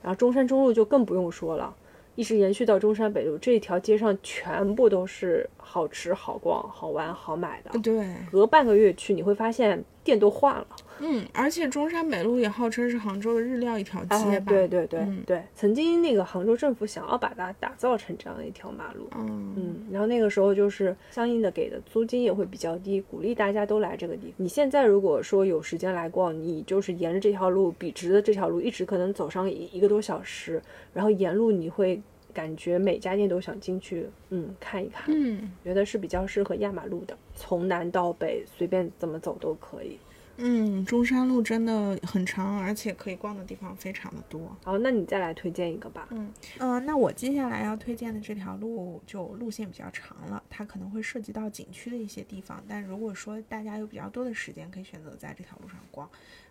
[0.02, 1.72] 然后中山中路就更不用说了，
[2.14, 7.78] 一直延续到中山北路，这一条街上全部都是好吃、好逛、好玩、好买的。
[7.80, 10.66] 对，隔半个月去，你会发现店都换了。
[11.01, 14.40] 嗯，而且中山北路也号称是杭州的日料一条街？
[14.40, 24.32] 对对对、嗯对，曾经那个杭州政府想要把它打造成这样的一条马路，嗯嗯，然后那个时候就是相应的给的租金也会比较低，鼓励大家都来这个地方。
[24.36, 30.62] 你现在如果说有时间来逛，你就是沿着这条路笔直的这条路，一直可能走上一一个多小时，
[30.95, 32.01] 然后沿路你会
[32.32, 39.99] 感觉每家店都想进去，嗯，看一看，嗯觉得是比较适合压马路的，从南到北随便怎么走都可以。
[40.39, 44.57] 嗯，中山路真的很长，而且可以逛的地方非常的多。
[44.64, 46.09] 好，那你再来推荐一个吧。
[46.11, 52.62] 嗯嗯，那我接下来要推荐的这条路就路线比较长了，它可能会涉及到景区的一些地方。
[52.66, 56.09] 但如果说大家有比较多的时间，可以选择在这条路上逛。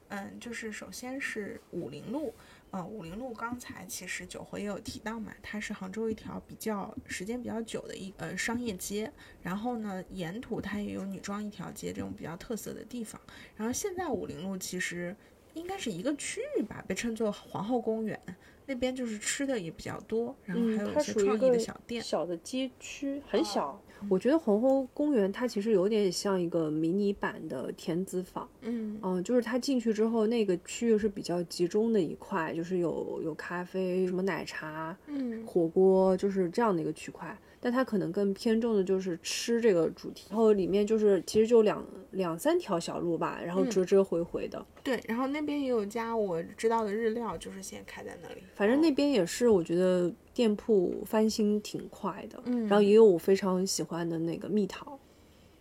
[0.10, 2.34] 嗯，就是首先是武陵路。
[2.72, 9.12] 呃，武陵路刚才其实九回也有提到嘛，它是杭州一条比较时间比较久的一呃商业街。
[9.42, 13.20] 然后呢，沿途它也有女装一条街这种比较特色的地方。
[13.58, 15.14] 然后现在武陵路其实
[15.54, 18.20] 应该是一个区域吧，被称作皇后公园
[18.66, 22.02] 那边就是吃的也比较多，然后还有一些创意的小店。
[22.02, 23.82] 小的街区很小。
[24.10, 29.00] 我觉得红湖公园它其实有点像一个迷你版的田子坊，嗯。
[29.02, 35.46] 嗯，就是它进去之后那个区域是比较集中的一块，就是有有咖啡、什么奶茶、嗯。
[35.46, 37.38] 火锅，就是这样的一个区块。
[37.64, 44.66] 但它可能更偏重的就是吃这个主题，然后里面就是其实就两两三条小路吧，然后折折回回的。
[44.84, 48.42] 对，然后那边也有家我知道的日料，就是现在开在那里。
[48.56, 52.42] 反正那边也是，我觉得店铺翻新挺快的。
[52.46, 54.98] 嗯，然后也有我非常喜欢的那个蜜桃。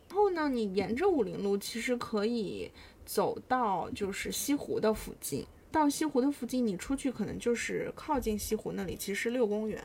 [0.09, 2.71] 然后呢，你沿着武林路其实可以
[3.05, 9.79] 走到就是西湖的附近，到西湖的附近，你出去可能就是靠近西湖那里，其实六公园。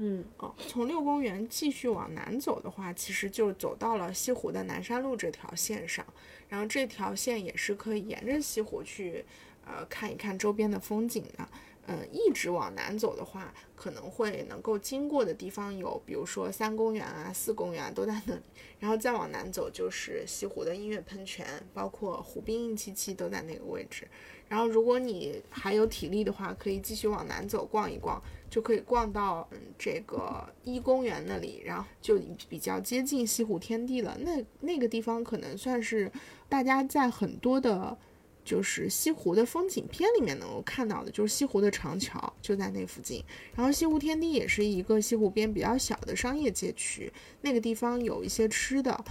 [0.00, 6.06] 嗯，哦，从六公园继续往南走的话，其实就走到了西湖的南山路这条线上。
[6.48, 9.24] 然后这条线也是可以沿着西湖去，
[9.66, 11.48] 呃，看一看周边的风景的。
[11.90, 18.42] 嗯，一直往南走的话，可能会能够经过的地方有，比如说三公园啊、四公园都在那里。
[18.78, 24.06] 然后再往南走就是西湖的音乐喷泉，包括湖滨印七七都在那个位置。
[24.48, 32.18] 然后如果你还有体力的话，可以继续往南走逛一逛，就可以逛到嗯这个一公园那里，然后就
[32.48, 34.16] 比较接近西湖天地了。
[34.20, 36.10] 那那个地方可能算是
[36.48, 37.96] 大家在很多的。
[38.44, 43.22] 就是西湖的风景片里面能够看到的，就是西湖的长桥就在那附近。
[43.54, 49.04] 然后西湖天地也是一个西湖边比较小的商业街区，那个地方有一些吃的。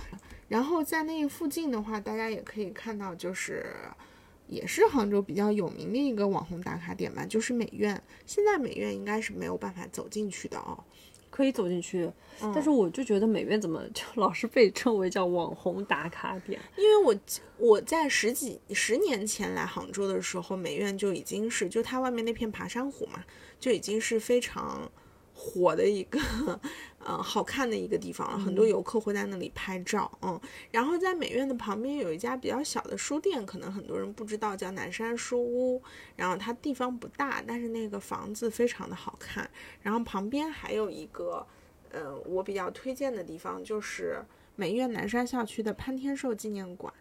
[0.47, 3.75] 然后在那附近的话，大家也可以看到，就是
[4.47, 8.01] 也是杭州比较有名的一个网红打卡点吧，就是美院。
[8.25, 10.83] 现在美院应该是没有办法走进去的哦。
[11.29, 16.59] 可以走进去，但是我就觉得美院怎么就 老是被称为叫网红打卡点？
[16.77, 17.15] 因为我
[17.57, 23.23] 我在十几十年前来杭州的时候，美院就已经是就它外面那片爬山虎嘛，
[23.59, 24.89] 就已经是非常。
[25.39, 26.19] 火的一个，
[26.97, 35.79] 呃，好看的一个地方，很多游客会在那里拍照，嗯，然后在美院的旁边有一家比较小的书店，可能很多人不知道，叫南山书屋，
[36.15, 39.47] 然后它地方不大，但是那个房子非常的好看，
[39.83, 41.45] 然后旁边还有一个，
[41.91, 44.25] 呃，我比较推荐的地方就是。
[44.59, 46.91] 美院南山校区的潘天寿纪念馆，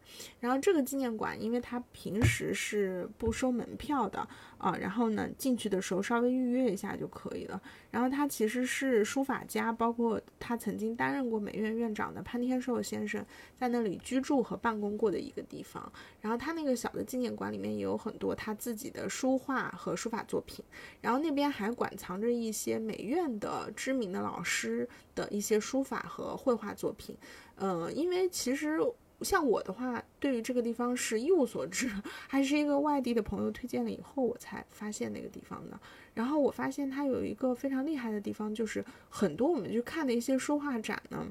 [0.40, 4.28] 然后这个纪念馆，因为它平时是不收门票的
[4.58, 7.60] 啊，然后呢进去的时候稍微预约一下就可以了。
[7.90, 15.90] 然后他其实是书法家，包括他曾经担任过美院院长的潘天寿先生在那里居住和办公过的一个地方。
[16.20, 20.64] 然后他那个小的纪念馆里面也有很多他自己的书画和书法作品，
[21.00, 27.16] 然后那边还馆藏着一些美院的知名的老师的一些书法和绘画作品。
[27.56, 28.78] 呃，因为其实
[29.22, 31.90] 像我的话，对于这个地方是一无所知，
[32.28, 35.78] 还是一个外地的朋友推荐了以后，我才发现那个地方的。
[36.14, 41.26] 然后我发现它有一个非常厉害的地方，就是很多我们去看的一些书画展呢，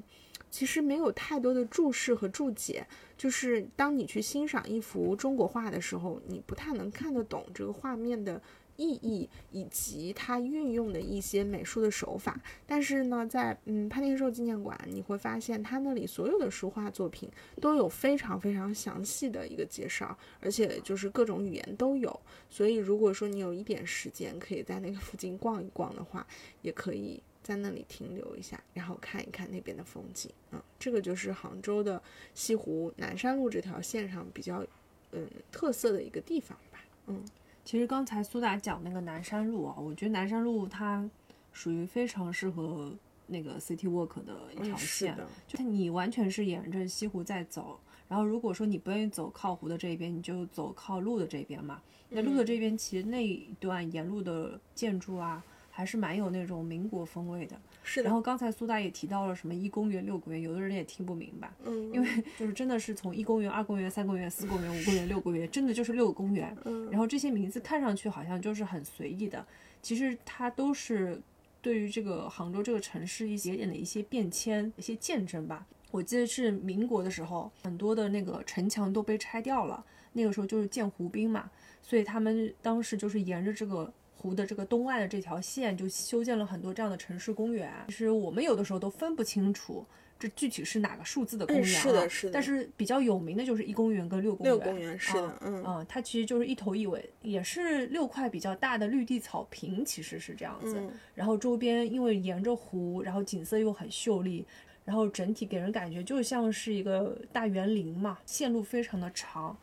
[0.49, 2.85] 其实没有太多的注释和注解，
[3.17, 8.41] 就是当你去欣赏一幅中国画的时候，你不太能看得懂这个画面的。
[8.77, 17.29] 意义以及它运用的一些美术的手法，但是呢，在嗯潘天寿纪念馆，你会发现他那里所有的书画作品
[17.61, 22.19] 都有非常非常详细的一个介绍，而且就是各种语言都有。
[22.49, 26.25] 所以如果说你有一点时间，可以在那个附近逛一逛的话，
[26.61, 30.29] 也可以在那里停留一下，然后看一看那边的风景。
[30.51, 32.01] 嗯，这个就是杭州的
[32.33, 34.65] 西湖南山路这条线上比较
[35.11, 36.83] 嗯特色的一个地方吧。
[37.07, 37.23] 嗯。
[37.65, 41.09] 其实刚才苏打讲那个南山路啊，我觉得南山路它
[41.51, 42.95] 属于非常适合
[43.25, 47.79] 那个 City Walk 的一条线，就你完全是沿着西湖在走。
[48.07, 51.81] 然后如果说你不愿意走靠湖的这一边，你就走靠路的这边嘛。
[52.09, 57.59] 那路的这边其实那一段沿路的建筑啊，还是蛮有那种民国风味的。
[57.87, 62.07] 是然后刚才苏大也提到了什么一公园、六公园，有的人也听不明白，嗯，因为
[62.37, 66.57] 就是真的是从一公园、二公园、三公园、四公园、五公园、六公园，真的就是六个公园。
[66.65, 69.45] 嗯，然后这些名字看上去好像就是很随意的，
[69.81, 71.21] 其实它都是
[71.61, 75.65] 对于这个杭州这个城市一节点的一些变迁、一些见证吧。
[75.91, 81.49] 我记得是民国的时候，很多的那个城墙都被拆掉了，那个时候就是建湖滨嘛，
[81.81, 83.93] 所以他们当时就是沿着这个
[84.25, 87.71] 湖的这个东岸的这条线，就修建了很多这样的城市公园。
[87.87, 89.85] 其实我们有的时候都分不清楚。
[90.17, 91.65] 这具体是哪个数字的公园？
[91.65, 92.33] 是的，是的。
[92.33, 94.55] 但是比较有名的就是一公园跟六公园。
[94.55, 100.81] 六公园是的，嗯嗯，它其实就是一头一尾，也是六块比较大的绿地草坪，其实是这样子。
[101.13, 104.45] 然后周边因为沿着湖，然后景色又很秀丽，
[104.85, 109.55] 然后整体给人感觉就像是一个大园林嘛，线路非常的长，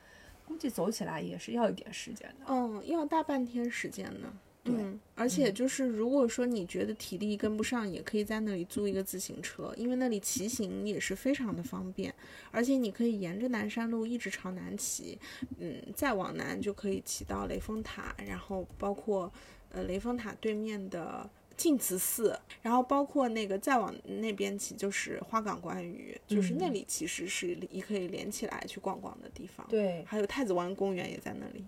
[0.47, 2.45] 估计走起来也是要一点时间的。
[2.49, 4.31] 嗯，要大半天时间呢。
[4.65, 4.75] 对，
[5.17, 12.15] 而且就是如果说你觉得体力跟不上，也可以在那里租一个自行车，因为那里骑行也是非常的方便。
[12.53, 15.19] 而且你可以沿着南山路一直朝南骑，
[15.59, 19.33] 嗯，再往南就可以骑到雷峰塔，然后包括
[19.71, 29.67] 呃雷峰塔对面的净慈寺，然后包括那个再往那边骑就是花港观鱼，就是那里其实是也可以连起来去逛逛的地方。
[29.69, 31.65] 对，还有太子湾公园也在那里。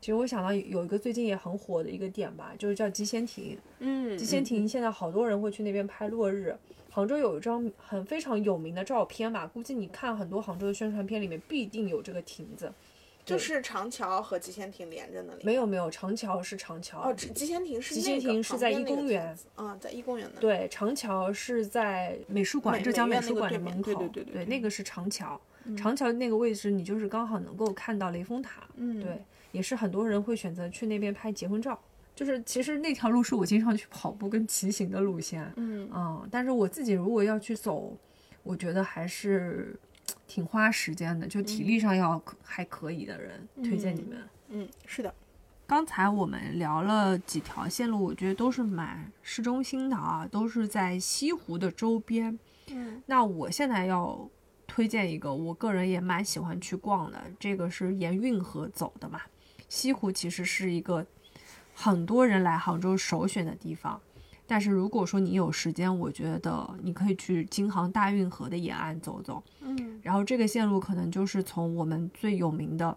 [0.00, 3.58] 其实我想到有一个最近也很火的一个点吧，就是叫集贤亭。
[3.80, 6.56] 嗯，集贤亭现在好多人会去那边拍落日。
[6.90, 12.72] 杭州有一张很非常有名的照片吧，估计你看很多杭州的宣传片里面必定有这个亭子。
[13.24, 15.44] 就是长桥和集贤亭连着那里。
[15.44, 17.10] 没有没有，长桥是长桥。
[17.10, 19.36] 哦，集贤亭是集贤亭是在一公园。
[19.58, 20.40] 嗯，在一公园的。
[20.40, 23.92] 对，长桥是在美术馆，浙江美术馆的门口。
[23.94, 25.38] 对对对，对那个是长桥。
[25.76, 28.66] 长桥那个位置，你就是刚好能够看到雷峰塔。
[28.76, 29.22] 嗯，对。
[29.52, 31.78] 也是很多人会选择去那边拍结婚照，
[32.14, 37.96] 就是其实那条路是我经常去跑步跟骑行的路线，嗯嗯，但是我自己如果要去走，
[38.42, 39.78] 我觉得还是
[40.26, 44.18] 挺花时间的，就体力上要还可以的人，推荐你们。
[44.48, 45.14] 嗯，是的。
[45.66, 52.38] 刚才我们聊了几条线路，我觉得都是蛮市中心的啊，都是在西湖的周边。
[52.70, 54.26] 嗯，那我现在要
[54.66, 59.20] 推荐一个，我个人也蛮喜欢去逛的，这个是沿运河走的嘛。
[59.68, 61.06] 西湖其实是一个
[61.74, 64.00] 很多人来杭州首选的地方，
[64.46, 69.42] 但是如果说你有时间，我觉得你可以去京杭大运河的沿岸走走。
[69.60, 72.96] 嗯，然后这个线路可能就是从我们最有名的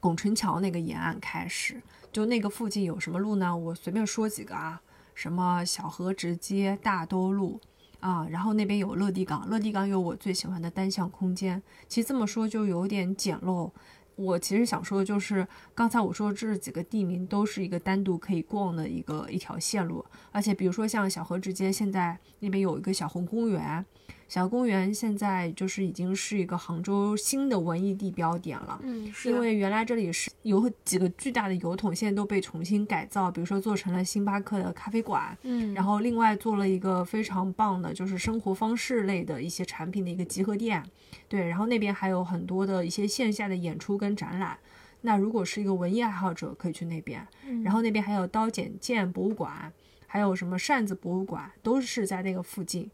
[0.00, 1.80] 拱宸桥那个沿岸开始，
[2.12, 3.56] 就那个附近有什么路呢？
[3.56, 4.82] 我随便说几个啊，
[5.14, 7.60] 什么小河直街、大都路
[8.00, 11.62] 啊，然后那边有乐地港，乐地港有我最喜欢的单向空间。
[11.88, 13.70] 其实这么说就有点简陋。
[14.18, 15.46] 我其实想说的就是，
[15.76, 23.84] 刚才我说这几个地名都是一个单独可以逛的一个一条线路，而且比如说像小河之间，现在那边有一个小红公园。
[24.28, 29.40] 小公园现在就是已经是一个杭州新的文艺地标点了，嗯，是因。
[29.40, 40.84] 为原来这里是有几个巨大的油桶，现在都被重新改造，比如说做成了星巴克的咖啡馆，嗯，然后另外做了一个非常棒的，就是生活方式类的一些产品的一个集合店，
[41.26, 44.58] 对，然后那边还有很多的一些线下的演出跟展览，
[45.00, 47.26] 那如果是一个文艺爱好者可以去那边，
[47.64, 49.72] 然后那边还有刀剪剑博物馆，
[50.06, 52.90] 还有什么扇子博物馆，都是在那个附近。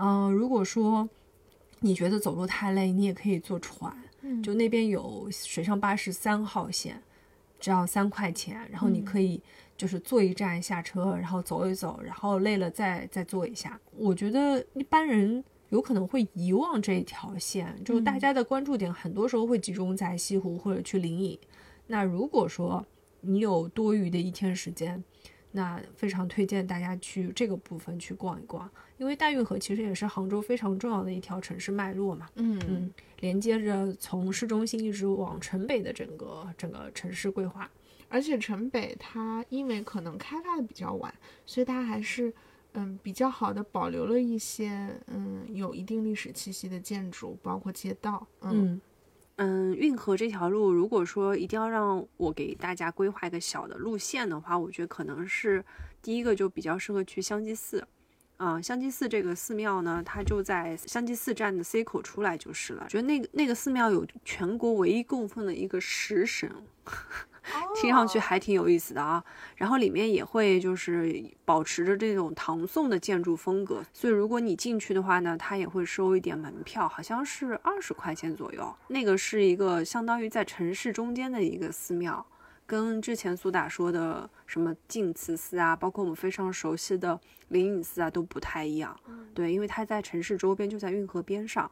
[0.00, 1.08] 嗯，如果说
[1.80, 3.92] 你觉得走路太累，你也可以坐船，
[4.42, 7.02] 就那边有水上巴士三号线，
[7.60, 9.40] 只要三块钱，然后你可以
[9.76, 13.78] 就是坐一站下车，然后走一走，然后累了再再坐一下。
[13.96, 21.38] 我觉得一般人有可能会遗忘这一条线，就大家的关注点很多时候会集中在西湖或者去灵隐。
[21.86, 22.84] 那如果说
[23.20, 25.02] 你有多余的一天时间，
[25.52, 37.70] 那非常推荐大家去这个部分去逛一逛，因为大运河其实也是杭州非常重要的一条城市脉络嘛，嗯嗯，连接着从市中心一直往城北的整个整个城市规划。
[38.10, 41.12] 而且城北它因为可能开发的比较晚，
[41.44, 42.32] 所以它还是
[42.72, 48.72] 嗯比较好的保留了一些嗯有一定历史气息的建筑，包括街道，嗯。
[48.72, 48.80] 嗯，
[49.38, 55.64] 嗯运河这条路，如果说一定要让我给大家规划一个小的路线的话，我觉得可能是
[56.02, 57.86] 第一个就比较适合去香积寺。
[58.36, 62.86] 啊，香积寺这个寺庙呢，它就在香积寺站的 C 口出来就是了。
[62.88, 66.50] 觉得那个那个寺庙有全国唯一供奉的一个食神。
[67.74, 69.22] 听上去还挺有意思的啊，
[69.56, 78.74] 然后里面也会就是保持着这种唐宋的建筑风格，所以如果你进去的话呢，它也会收一点门票，好像是二十块钱左右。
[78.88, 82.24] 那个是一个相当于在城市中间的一个寺庙，
[82.66, 87.18] 跟之前苏打说的什么净慈寺啊，包括我们非常熟悉的
[87.48, 88.98] 灵隐寺啊都不太一样。
[89.34, 91.70] 对，因为它在城市周边，就在运河边上。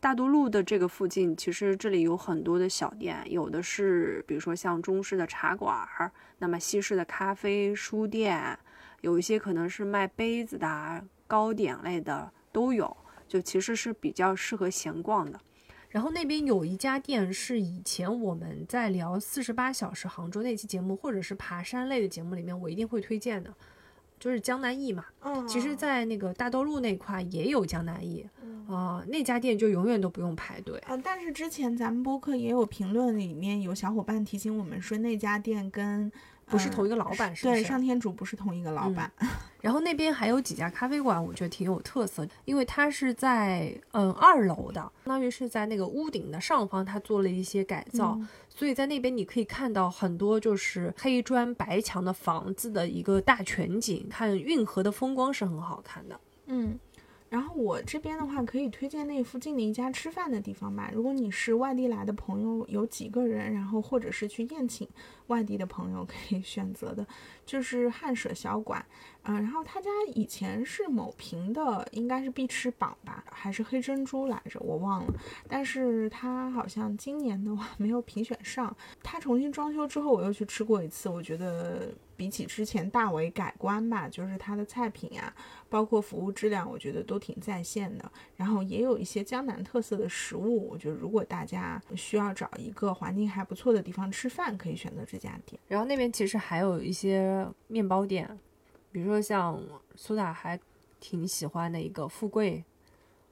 [0.00, 8.58] 大都路的这个附近，其实这里有很多的小店，有的是比如说像中式的茶馆儿，那么西式的咖啡书店，
[9.02, 12.96] 有一些可能是卖杯子的、糕点类的都有。
[13.28, 15.40] 就其实是比较适合闲逛的。
[15.88, 23.54] 然后那边有一家店是以前我们在聊四十八小时杭州那期节目，或者是爬山类的节目里面，我一定会推荐的，
[24.20, 25.04] 就是江南忆嘛。
[25.22, 28.24] 嗯，其实，在那个大兜路那块也有江南忆，
[28.68, 30.96] 啊，那家店就永远都不用排队啊。
[30.96, 36.12] 但是之前咱们播客也有评论，里面有小伙伴提醒我们说，那家店跟。
[36.50, 39.10] 不是同一个老板，是对上天主不是同一个老板。
[39.62, 56.20] 然后那边还有几家咖啡馆，我觉得挺有特色，因为它是在嗯二楼的，相当于是在那个屋顶的上方，它做了一些改造，所以在那边你可以看到很多就是黑砖白墙的房子的一个大全景，看运河的风光是很好看的。
[56.46, 56.78] 嗯。
[57.28, 60.90] 然后我这边的话，可以推荐那附近的一家吃饭的地方吧。
[60.92, 64.88] 如果你是外地来的朋友，有几个人，然后或者是去宴请
[65.30, 67.06] 外地的朋友，可以选择的，
[67.46, 68.84] 就是汉舍小馆。
[69.22, 75.14] 嗯，然后他家以前是某评的，应该是必吃榜吧，还是黑珍珠来着，我忘了。
[75.46, 78.74] 但是他好像今年的话没有评选上。
[79.02, 85.30] 他重新装修之后，我又去吃过一次，我觉得比起之前大为改观吧，就是他的菜品啊，
[85.68, 88.10] 包括服务质量，我觉得都挺在线的。
[88.36, 95.60] 然后也有一些江南特色的食物，我觉得如果大家需要找一个环境还不错的地方吃饭，可以选择这家店。
[95.68, 98.38] 然后那边其实还有一些面包店。
[98.92, 99.62] 比如说像
[99.94, 100.58] 苏打还
[100.98, 102.64] 挺喜欢的一个富贵，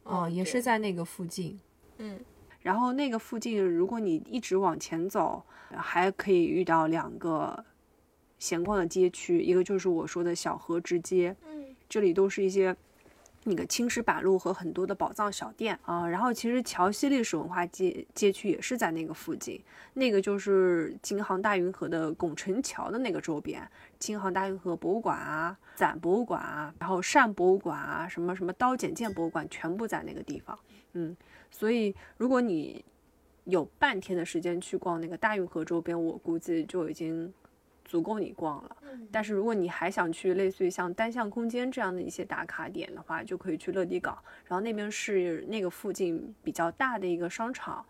[0.05, 1.59] 哦，也是在那个附近。
[1.97, 2.21] 嗯，
[2.63, 7.65] 然后那个附近，如果你一直往前走，还可以遇到两个
[8.39, 12.77] 闲逛的街区，一个就是我说的小河直街，嗯，这里都是一些。
[13.49, 19.61] 那个青石板路和很多的宝藏小店啊，然后其实桥西历史文化街街区也是在那个附近，
[19.95, 23.67] 那个就是京杭大运河的拱宸桥的那个周边，
[23.99, 30.59] 京杭大运河博物馆啊、展博物馆啊，然后善博物馆啊，什么什么刀剪剑博物馆，全部在那个地方。
[30.93, 31.17] 嗯，
[31.51, 32.85] 所以如果你
[33.45, 37.33] 有半天的时间去逛那个大运河周边，我估计就已经。
[37.89, 38.77] 足够你逛了，
[39.11, 47.85] 但是如果你还想去类似于像单向空间这样的一些打卡点的话，就可以去乐迪港，然后那边是那个附近比较大的一个商场，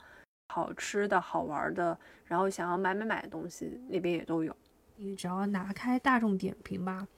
[0.55, 4.55] 好吃的好玩的，然后想要买买买的东西，那边也都有。
[4.97, 7.09] 你只要拿开大众点评吧，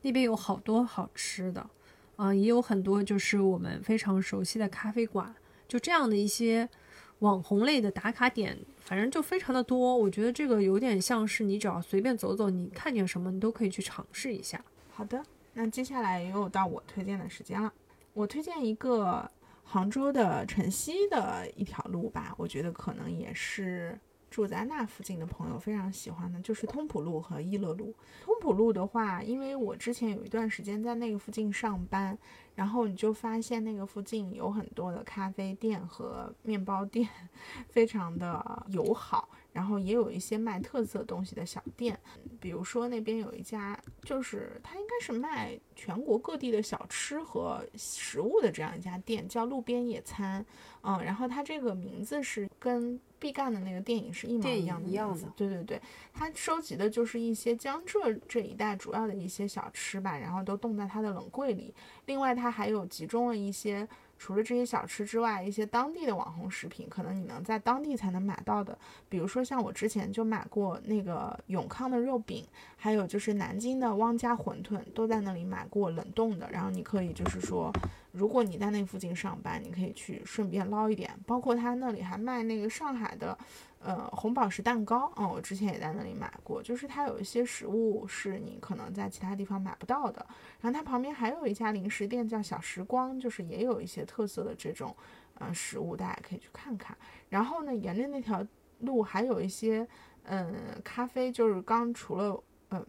[0.00, 1.68] 那边有好多好吃的，
[2.16, 5.34] 啊，也有很多就是我们非常熟悉的咖啡馆，
[5.68, 6.68] 就这样的一些
[7.20, 8.58] 网红类的打卡点。
[8.80, 14.62] 反正就非常的多，我觉得这个有点像是你只要随便走走，你看见什么你都可以去尝试一下。
[14.90, 15.22] 好的，
[15.54, 17.72] 那接下来又到我推荐的时间了。
[18.12, 19.30] 我推荐一个
[19.62, 23.98] 杭州的城西的一条路吧，我觉得可能也是。
[24.30, 27.92] 住在那附近的朋友非常喜欢的，就是通普路和一乐路。
[28.22, 32.16] 通普路的话，因为我之前有一段时间在那个附近上班，
[32.54, 37.08] 然后你就发现那个附近有很多的咖啡店和面包店，
[37.68, 39.28] 非常的友好。
[39.52, 41.98] 然后也有一些卖特色东西的小店，
[42.38, 50.44] 比如说那边有一家，就是它应该是卖全国各地的小吃和食物的这样一家店，叫路边野餐。
[50.82, 55.26] 嗯，然后它这个名字是跟毕赣的那个电影是一模一样的样子。
[55.36, 55.80] 对对对，
[56.14, 61.74] 它收集的就是一些江浙这一带主要的一些小吃吧，然后都冻在它的冷柜里。
[62.06, 63.86] 另外，它还有集中了一些。
[64.20, 68.76] 除了这些小吃之外，一些当地的网红食品，可能你能在当地才能买到的，
[69.08, 72.46] 比如说像我之前就买过那个永康的肉饼，
[72.76, 76.46] 还有就是南京的汪家馄饨，都在那里买过冷冻的。
[76.52, 77.72] 然后你可以就是说，
[78.12, 81.10] 如果你在那附近上班，你可以去顺便捞一点。
[81.26, 83.36] 包括他那里还卖那个上海的。
[83.82, 90.24] 呃，红宝石蛋糕，嗯，我之前也在那里买过，就是它有一些食物是你可能在其他地方买不到的。
[90.60, 94.94] 然后它旁边还有一家零食店叫小时光，就是也有一些特色的这种，
[95.38, 96.94] 呃，食物，大家可以去看看。
[97.30, 98.46] 然后呢，沿着那条
[98.80, 99.88] 路还有一些，
[100.24, 100.54] 嗯，
[100.84, 102.86] 咖啡，就是刚除了，嗯，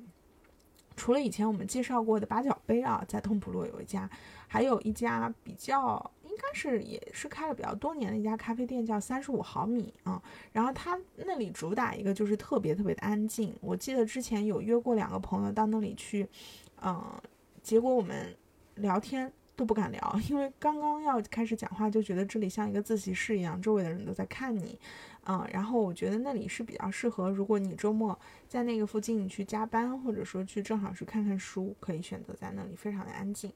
[0.98, 4.10] 除了以前我们介绍过的八角杯啊，在通普路有一家，
[4.46, 6.12] 还有一家比较。
[6.42, 10.22] 但是也是开了比较多年的一家咖啡店，叫三十五毫米啊。
[10.52, 13.54] 然后他那里主打一个就是特别特别的安静。
[13.62, 16.28] 我记得之前有约过两个朋友到那里去，
[16.82, 17.04] 嗯，
[17.62, 18.36] 结果我们
[18.76, 24.80] 聊天都不敢聊，因为刚刚要开始讲话就觉得这里像一个自习室一样，周围的人都在看你。
[25.26, 28.18] 嗯，然后我觉得那里是比较适合，如果你周末
[28.52, 33.50] 在那个附近你去加班，或者说去正好去看看书，可以选择在那里，非常的安静。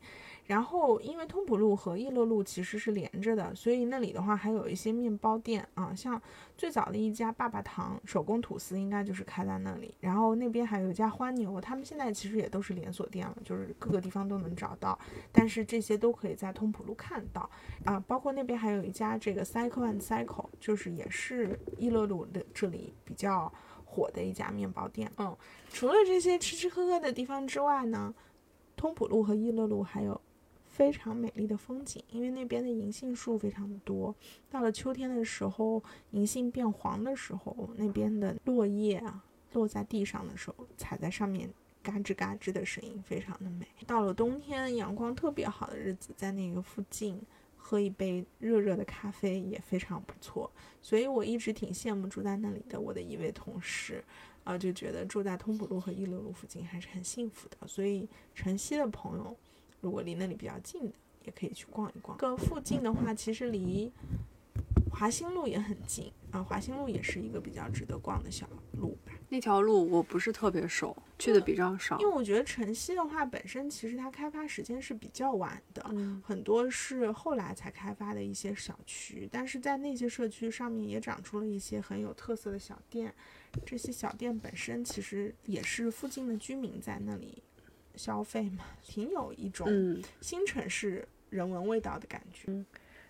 [0.45, 6.21] 然后，因为通普路和易乐路其实是连着的，所以那里的话还有一些面包店啊，像
[6.57, 9.93] 最早的一家爸爸糖手工吐司应该就是开在那里。
[9.99, 14.97] 然后那边还有一家欢牛，他们现在其实也都是连锁店了，就是各个地方都能找到。
[15.29, 17.49] 但是这些都可以在通普路看到
[17.83, 23.51] 啊，包括那边还有一家这个 Cycle and Cycle，就是也是易乐路的这里比较
[23.95, 25.09] 火的一家面包店。
[25.17, 25.35] 嗯，
[25.69, 28.13] 除了这些吃吃喝喝的地方之外呢，
[28.75, 30.19] 通普路和益乐路还有。
[30.67, 34.13] 非常美丽的风景，因为那边的银杏树非常的多。
[34.49, 35.81] 到了秋天的时候，
[36.11, 39.23] 银杏变黄的时候，那边的落叶啊
[39.53, 41.49] 落在地上的时候，踩在上面
[41.81, 43.65] 嘎吱嘎吱的声音非常的美。
[43.87, 47.21] 到了冬天，阳光特别好的日子，在那个附近
[47.67, 50.51] 喝一杯热热的咖啡也非常不错。
[50.83, 54.03] 所以我一直挺羡慕住在那里的我的一位同事，
[54.43, 57.67] 啊，就觉得住在通普路和一乐路附近还是很幸福的。
[57.67, 59.35] 所以晨曦的朋友。
[59.81, 60.93] 如果离那里比较近的，
[61.25, 62.17] 也可以去逛一逛。
[62.17, 63.91] 个附近的话，其实离
[64.97, 66.41] 华兴路也很近啊。
[66.41, 69.11] 华兴路也是一个比较值得逛的小路吧。
[69.29, 71.99] 那条路我不是特别熟，去的比较少。
[71.99, 75.83] 因为我觉得城西的话，本身其实它开发时间是比较晚的，
[76.23, 79.27] 很多是后来才开发的一些小区。
[79.31, 83.13] 但是在那些社区上面也长出了一些很有特色的小店，
[83.65, 87.43] 这些小店本身其实也是附近的居民在那里。
[87.97, 92.43] 消费嘛，挺有一种新城市人文味道的感觉。
[92.47, 92.65] 嗯，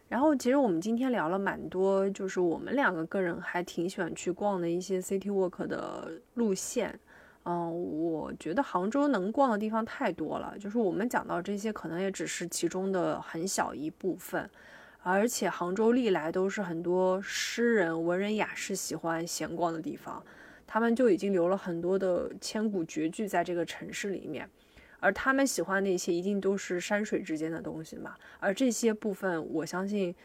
[0.07, 6.99] 然后其实我们今天聊了蛮多，就是我们两个个人还挺喜欢去逛的一些 City Walk 的路线。
[7.43, 14.49] 嗯，我觉得杭州能逛的地方太多了，就是我们讲到这些，可能也只是其中的很小一部分。
[15.03, 20.23] 而且杭州历来都是很多诗人、文人雅士喜欢闲逛的地方，
[20.65, 24.49] 他们就已经留了很多的千古绝句在这个城市里面。
[25.05, 28.15] 而他们喜欢那些一定都是山水之间的东西嘛？
[28.39, 30.15] 而这些部分，我相信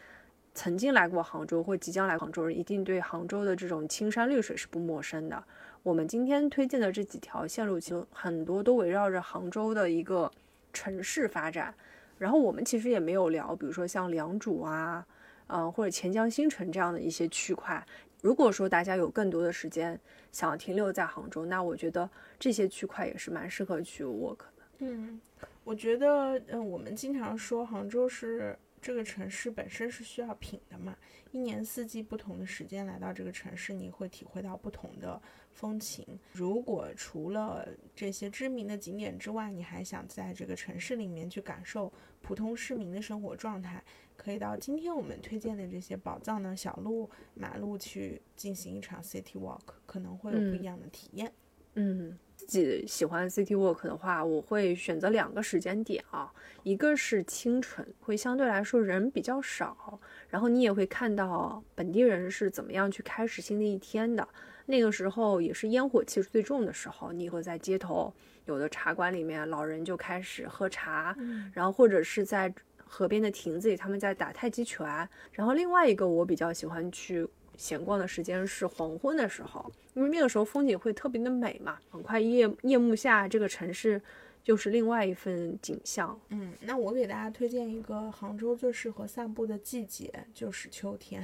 [0.55, 5.43] 曾经来过杭州或即将来杭州人一定对杭州的这种青山绿水是不陌生的。
[5.83, 10.31] 我们今天推荐的这几条线路，其实很多都围绕着杭州的一个
[10.73, 11.71] 城市发展。
[12.17, 15.05] 然后我们其实也没有聊，比如说像良渚啊，
[15.45, 17.85] 嗯，或者钱江新城这样的一些区块。
[18.23, 19.99] 如果说大家有更多的时间
[20.31, 22.09] 想停留在杭州，那我觉得
[22.39, 24.37] 这些区块也是蛮适合去 walk。
[24.81, 25.21] 嗯，
[25.63, 30.97] 我觉得，嗯，我们经常说杭州是这个城市本身是需要品的嘛。
[31.31, 35.21] 一年四季不同的时间来到这个城市，你会体会到不同的
[35.51, 36.05] 风情。
[36.33, 37.65] 如果除了
[37.95, 43.81] 这些知名的景点之外，你还想在这个城市里面去感受普通市民的生活状态，
[44.17, 51.31] 可以到今天我们推荐的这些宝藏的小路、马路去进行一场 city walk，可能会有不一样的体验。
[51.75, 52.17] 嗯。
[52.47, 56.31] 自己喜欢 city walk 的话，我会选择两个时间点啊，
[56.63, 64.27] 一个是清晨，会相对来说人比较少，然后你也会看到本地人是怎么样去开始新的一天的。
[64.65, 68.13] 那个时候也是烟火气最重的时候，你会在街头
[68.45, 71.15] 有的茶馆里面，老人就开始喝茶，
[71.53, 74.85] 然后或者是在河边的亭子里，他们在打太极拳。
[75.31, 77.27] 然后另外一个我比较喜欢去。
[77.61, 81.77] 闲逛的时间是黄昏的时候，因为那个时候风景会特别的美嘛。
[81.91, 84.01] 很快夜夜幕下，这个城市
[84.43, 86.19] 就是另外一份景象。
[86.29, 91.23] 嗯，那我给大家推荐一个杭州最适合散步的季节，就是秋天。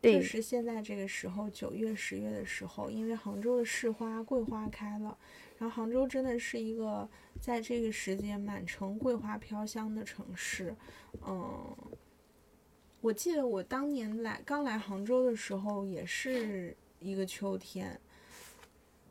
[0.00, 5.16] 对，是现在这个时候，九月、十月的时候，因为杭州的市花桂花开了，
[5.58, 7.08] 然后杭州真的是一个
[7.40, 10.74] 在这个时间满城桂花飘香的城市。
[11.24, 11.76] 嗯。
[13.04, 18.00] 我记得我当年来刚来杭州的时候，也是一个秋天，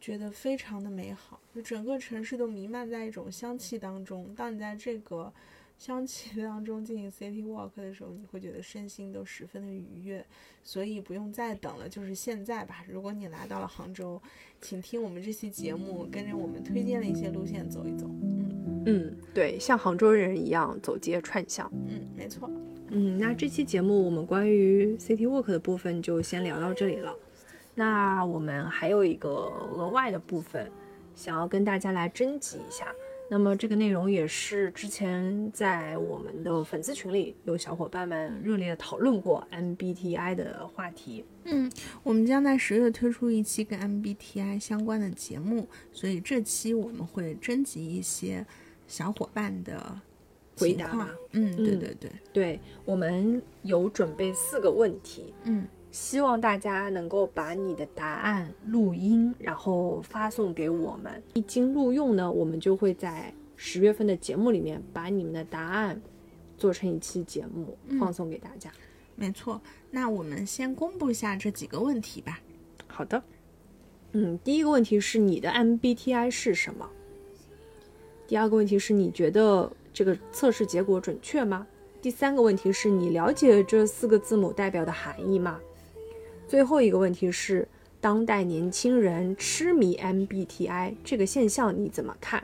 [0.02, 4.34] 觉得非常的美好，就整个城市都弥漫在一种香气当中。
[4.36, 5.32] 当你在这个
[5.78, 10.26] 香气 当中进行 city walk 的时候，你会觉得身心都十分的愉悦。
[10.64, 12.84] 所以不用再等了，就是现在吧。
[12.90, 14.20] 如果你来到了杭州，
[14.60, 18.08] 请听我们这期节目，跟着我们推荐的一些路线走一走。
[18.24, 18.53] 嗯
[18.86, 21.72] 嗯，对，像杭州人一样走街串巷。
[21.88, 22.50] 嗯，没错。
[22.90, 27.16] 嗯，那这期节目我们关于 City Walk 的部分就先聊到这里了。
[27.76, 30.70] 那我们还有一个额外的部分，
[31.16, 32.88] 想要跟大家来征集一下。
[33.32, 41.26] 那么这个内容也是之前在我们的粉丝群里有小伙伴们热烈讨论过 MBTI 的话题。
[41.46, 41.72] 嗯，
[42.04, 48.46] 我们将在十月推出一期跟 MBTI 相关的节目，所以这期我们会征集一些
[48.88, 50.02] 小伙伴的。
[50.56, 61.24] 回答嘛，嗯，对对对对，我们有准备四个问题，嗯，希望大家能够把你的答案录音，然后发送给我们。
[61.34, 66.00] 一经录用呢，我们就会在十月份的节目里面把你们的答案
[66.56, 68.72] 做成一期节目放送给大家。
[69.16, 69.60] 没错，
[69.90, 72.40] 那我们先公布一下这几个问题吧。
[72.86, 73.24] 好的。
[74.12, 76.88] 嗯，第一个问题是你的 MBTI 是什么？
[78.34, 81.68] 第二个问题是你觉得这个测试结果准确吗？
[82.02, 85.60] 第三个问题是你了解这四个字母代表的含义吗？
[86.48, 87.68] 最后一个问题是
[88.02, 92.44] 当代年轻人痴迷 MBTI 这个现象你怎么看？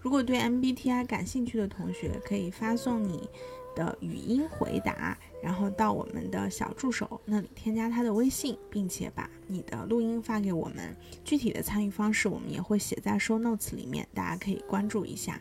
[0.00, 3.28] 如果对 MBTI 感兴趣的同学，可以发送你。
[3.74, 10.92] 的语音回答，然后到我们的小助手那里添加他的微信，并且把你的录音发给我们。
[11.22, 15.40] 具体的参与方式我们也会写在 show notes 里面，大家可以关注一下。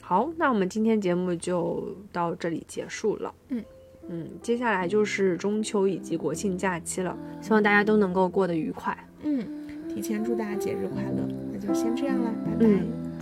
[0.00, 3.34] 好，那我们今天节目就到这里结束了。
[3.50, 3.62] 嗯
[4.08, 8.96] 嗯，接下来就是中秋以及国庆假期了，希望大家都能够过得愉快。
[9.22, 9.46] 嗯，
[9.86, 11.28] 提前祝大家节日快乐。
[11.52, 12.34] 那就先这样了，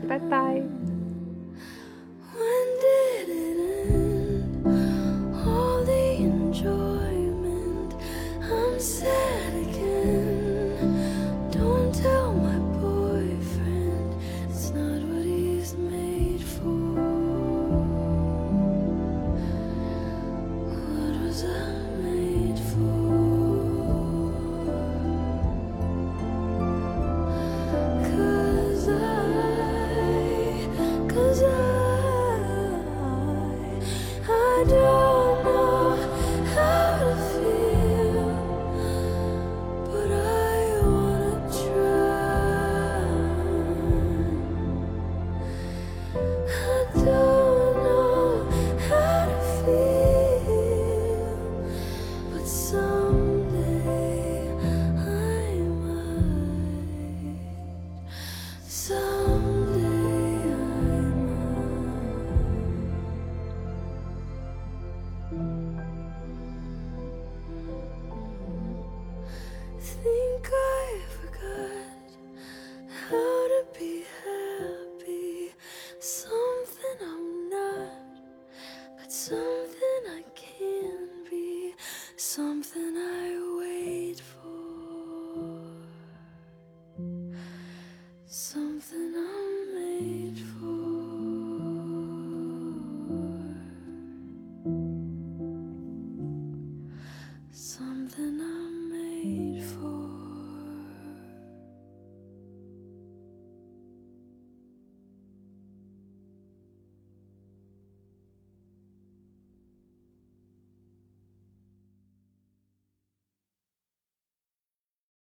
[0.06, 0.62] 拜拜，拜拜。
[8.78, 9.17] Say.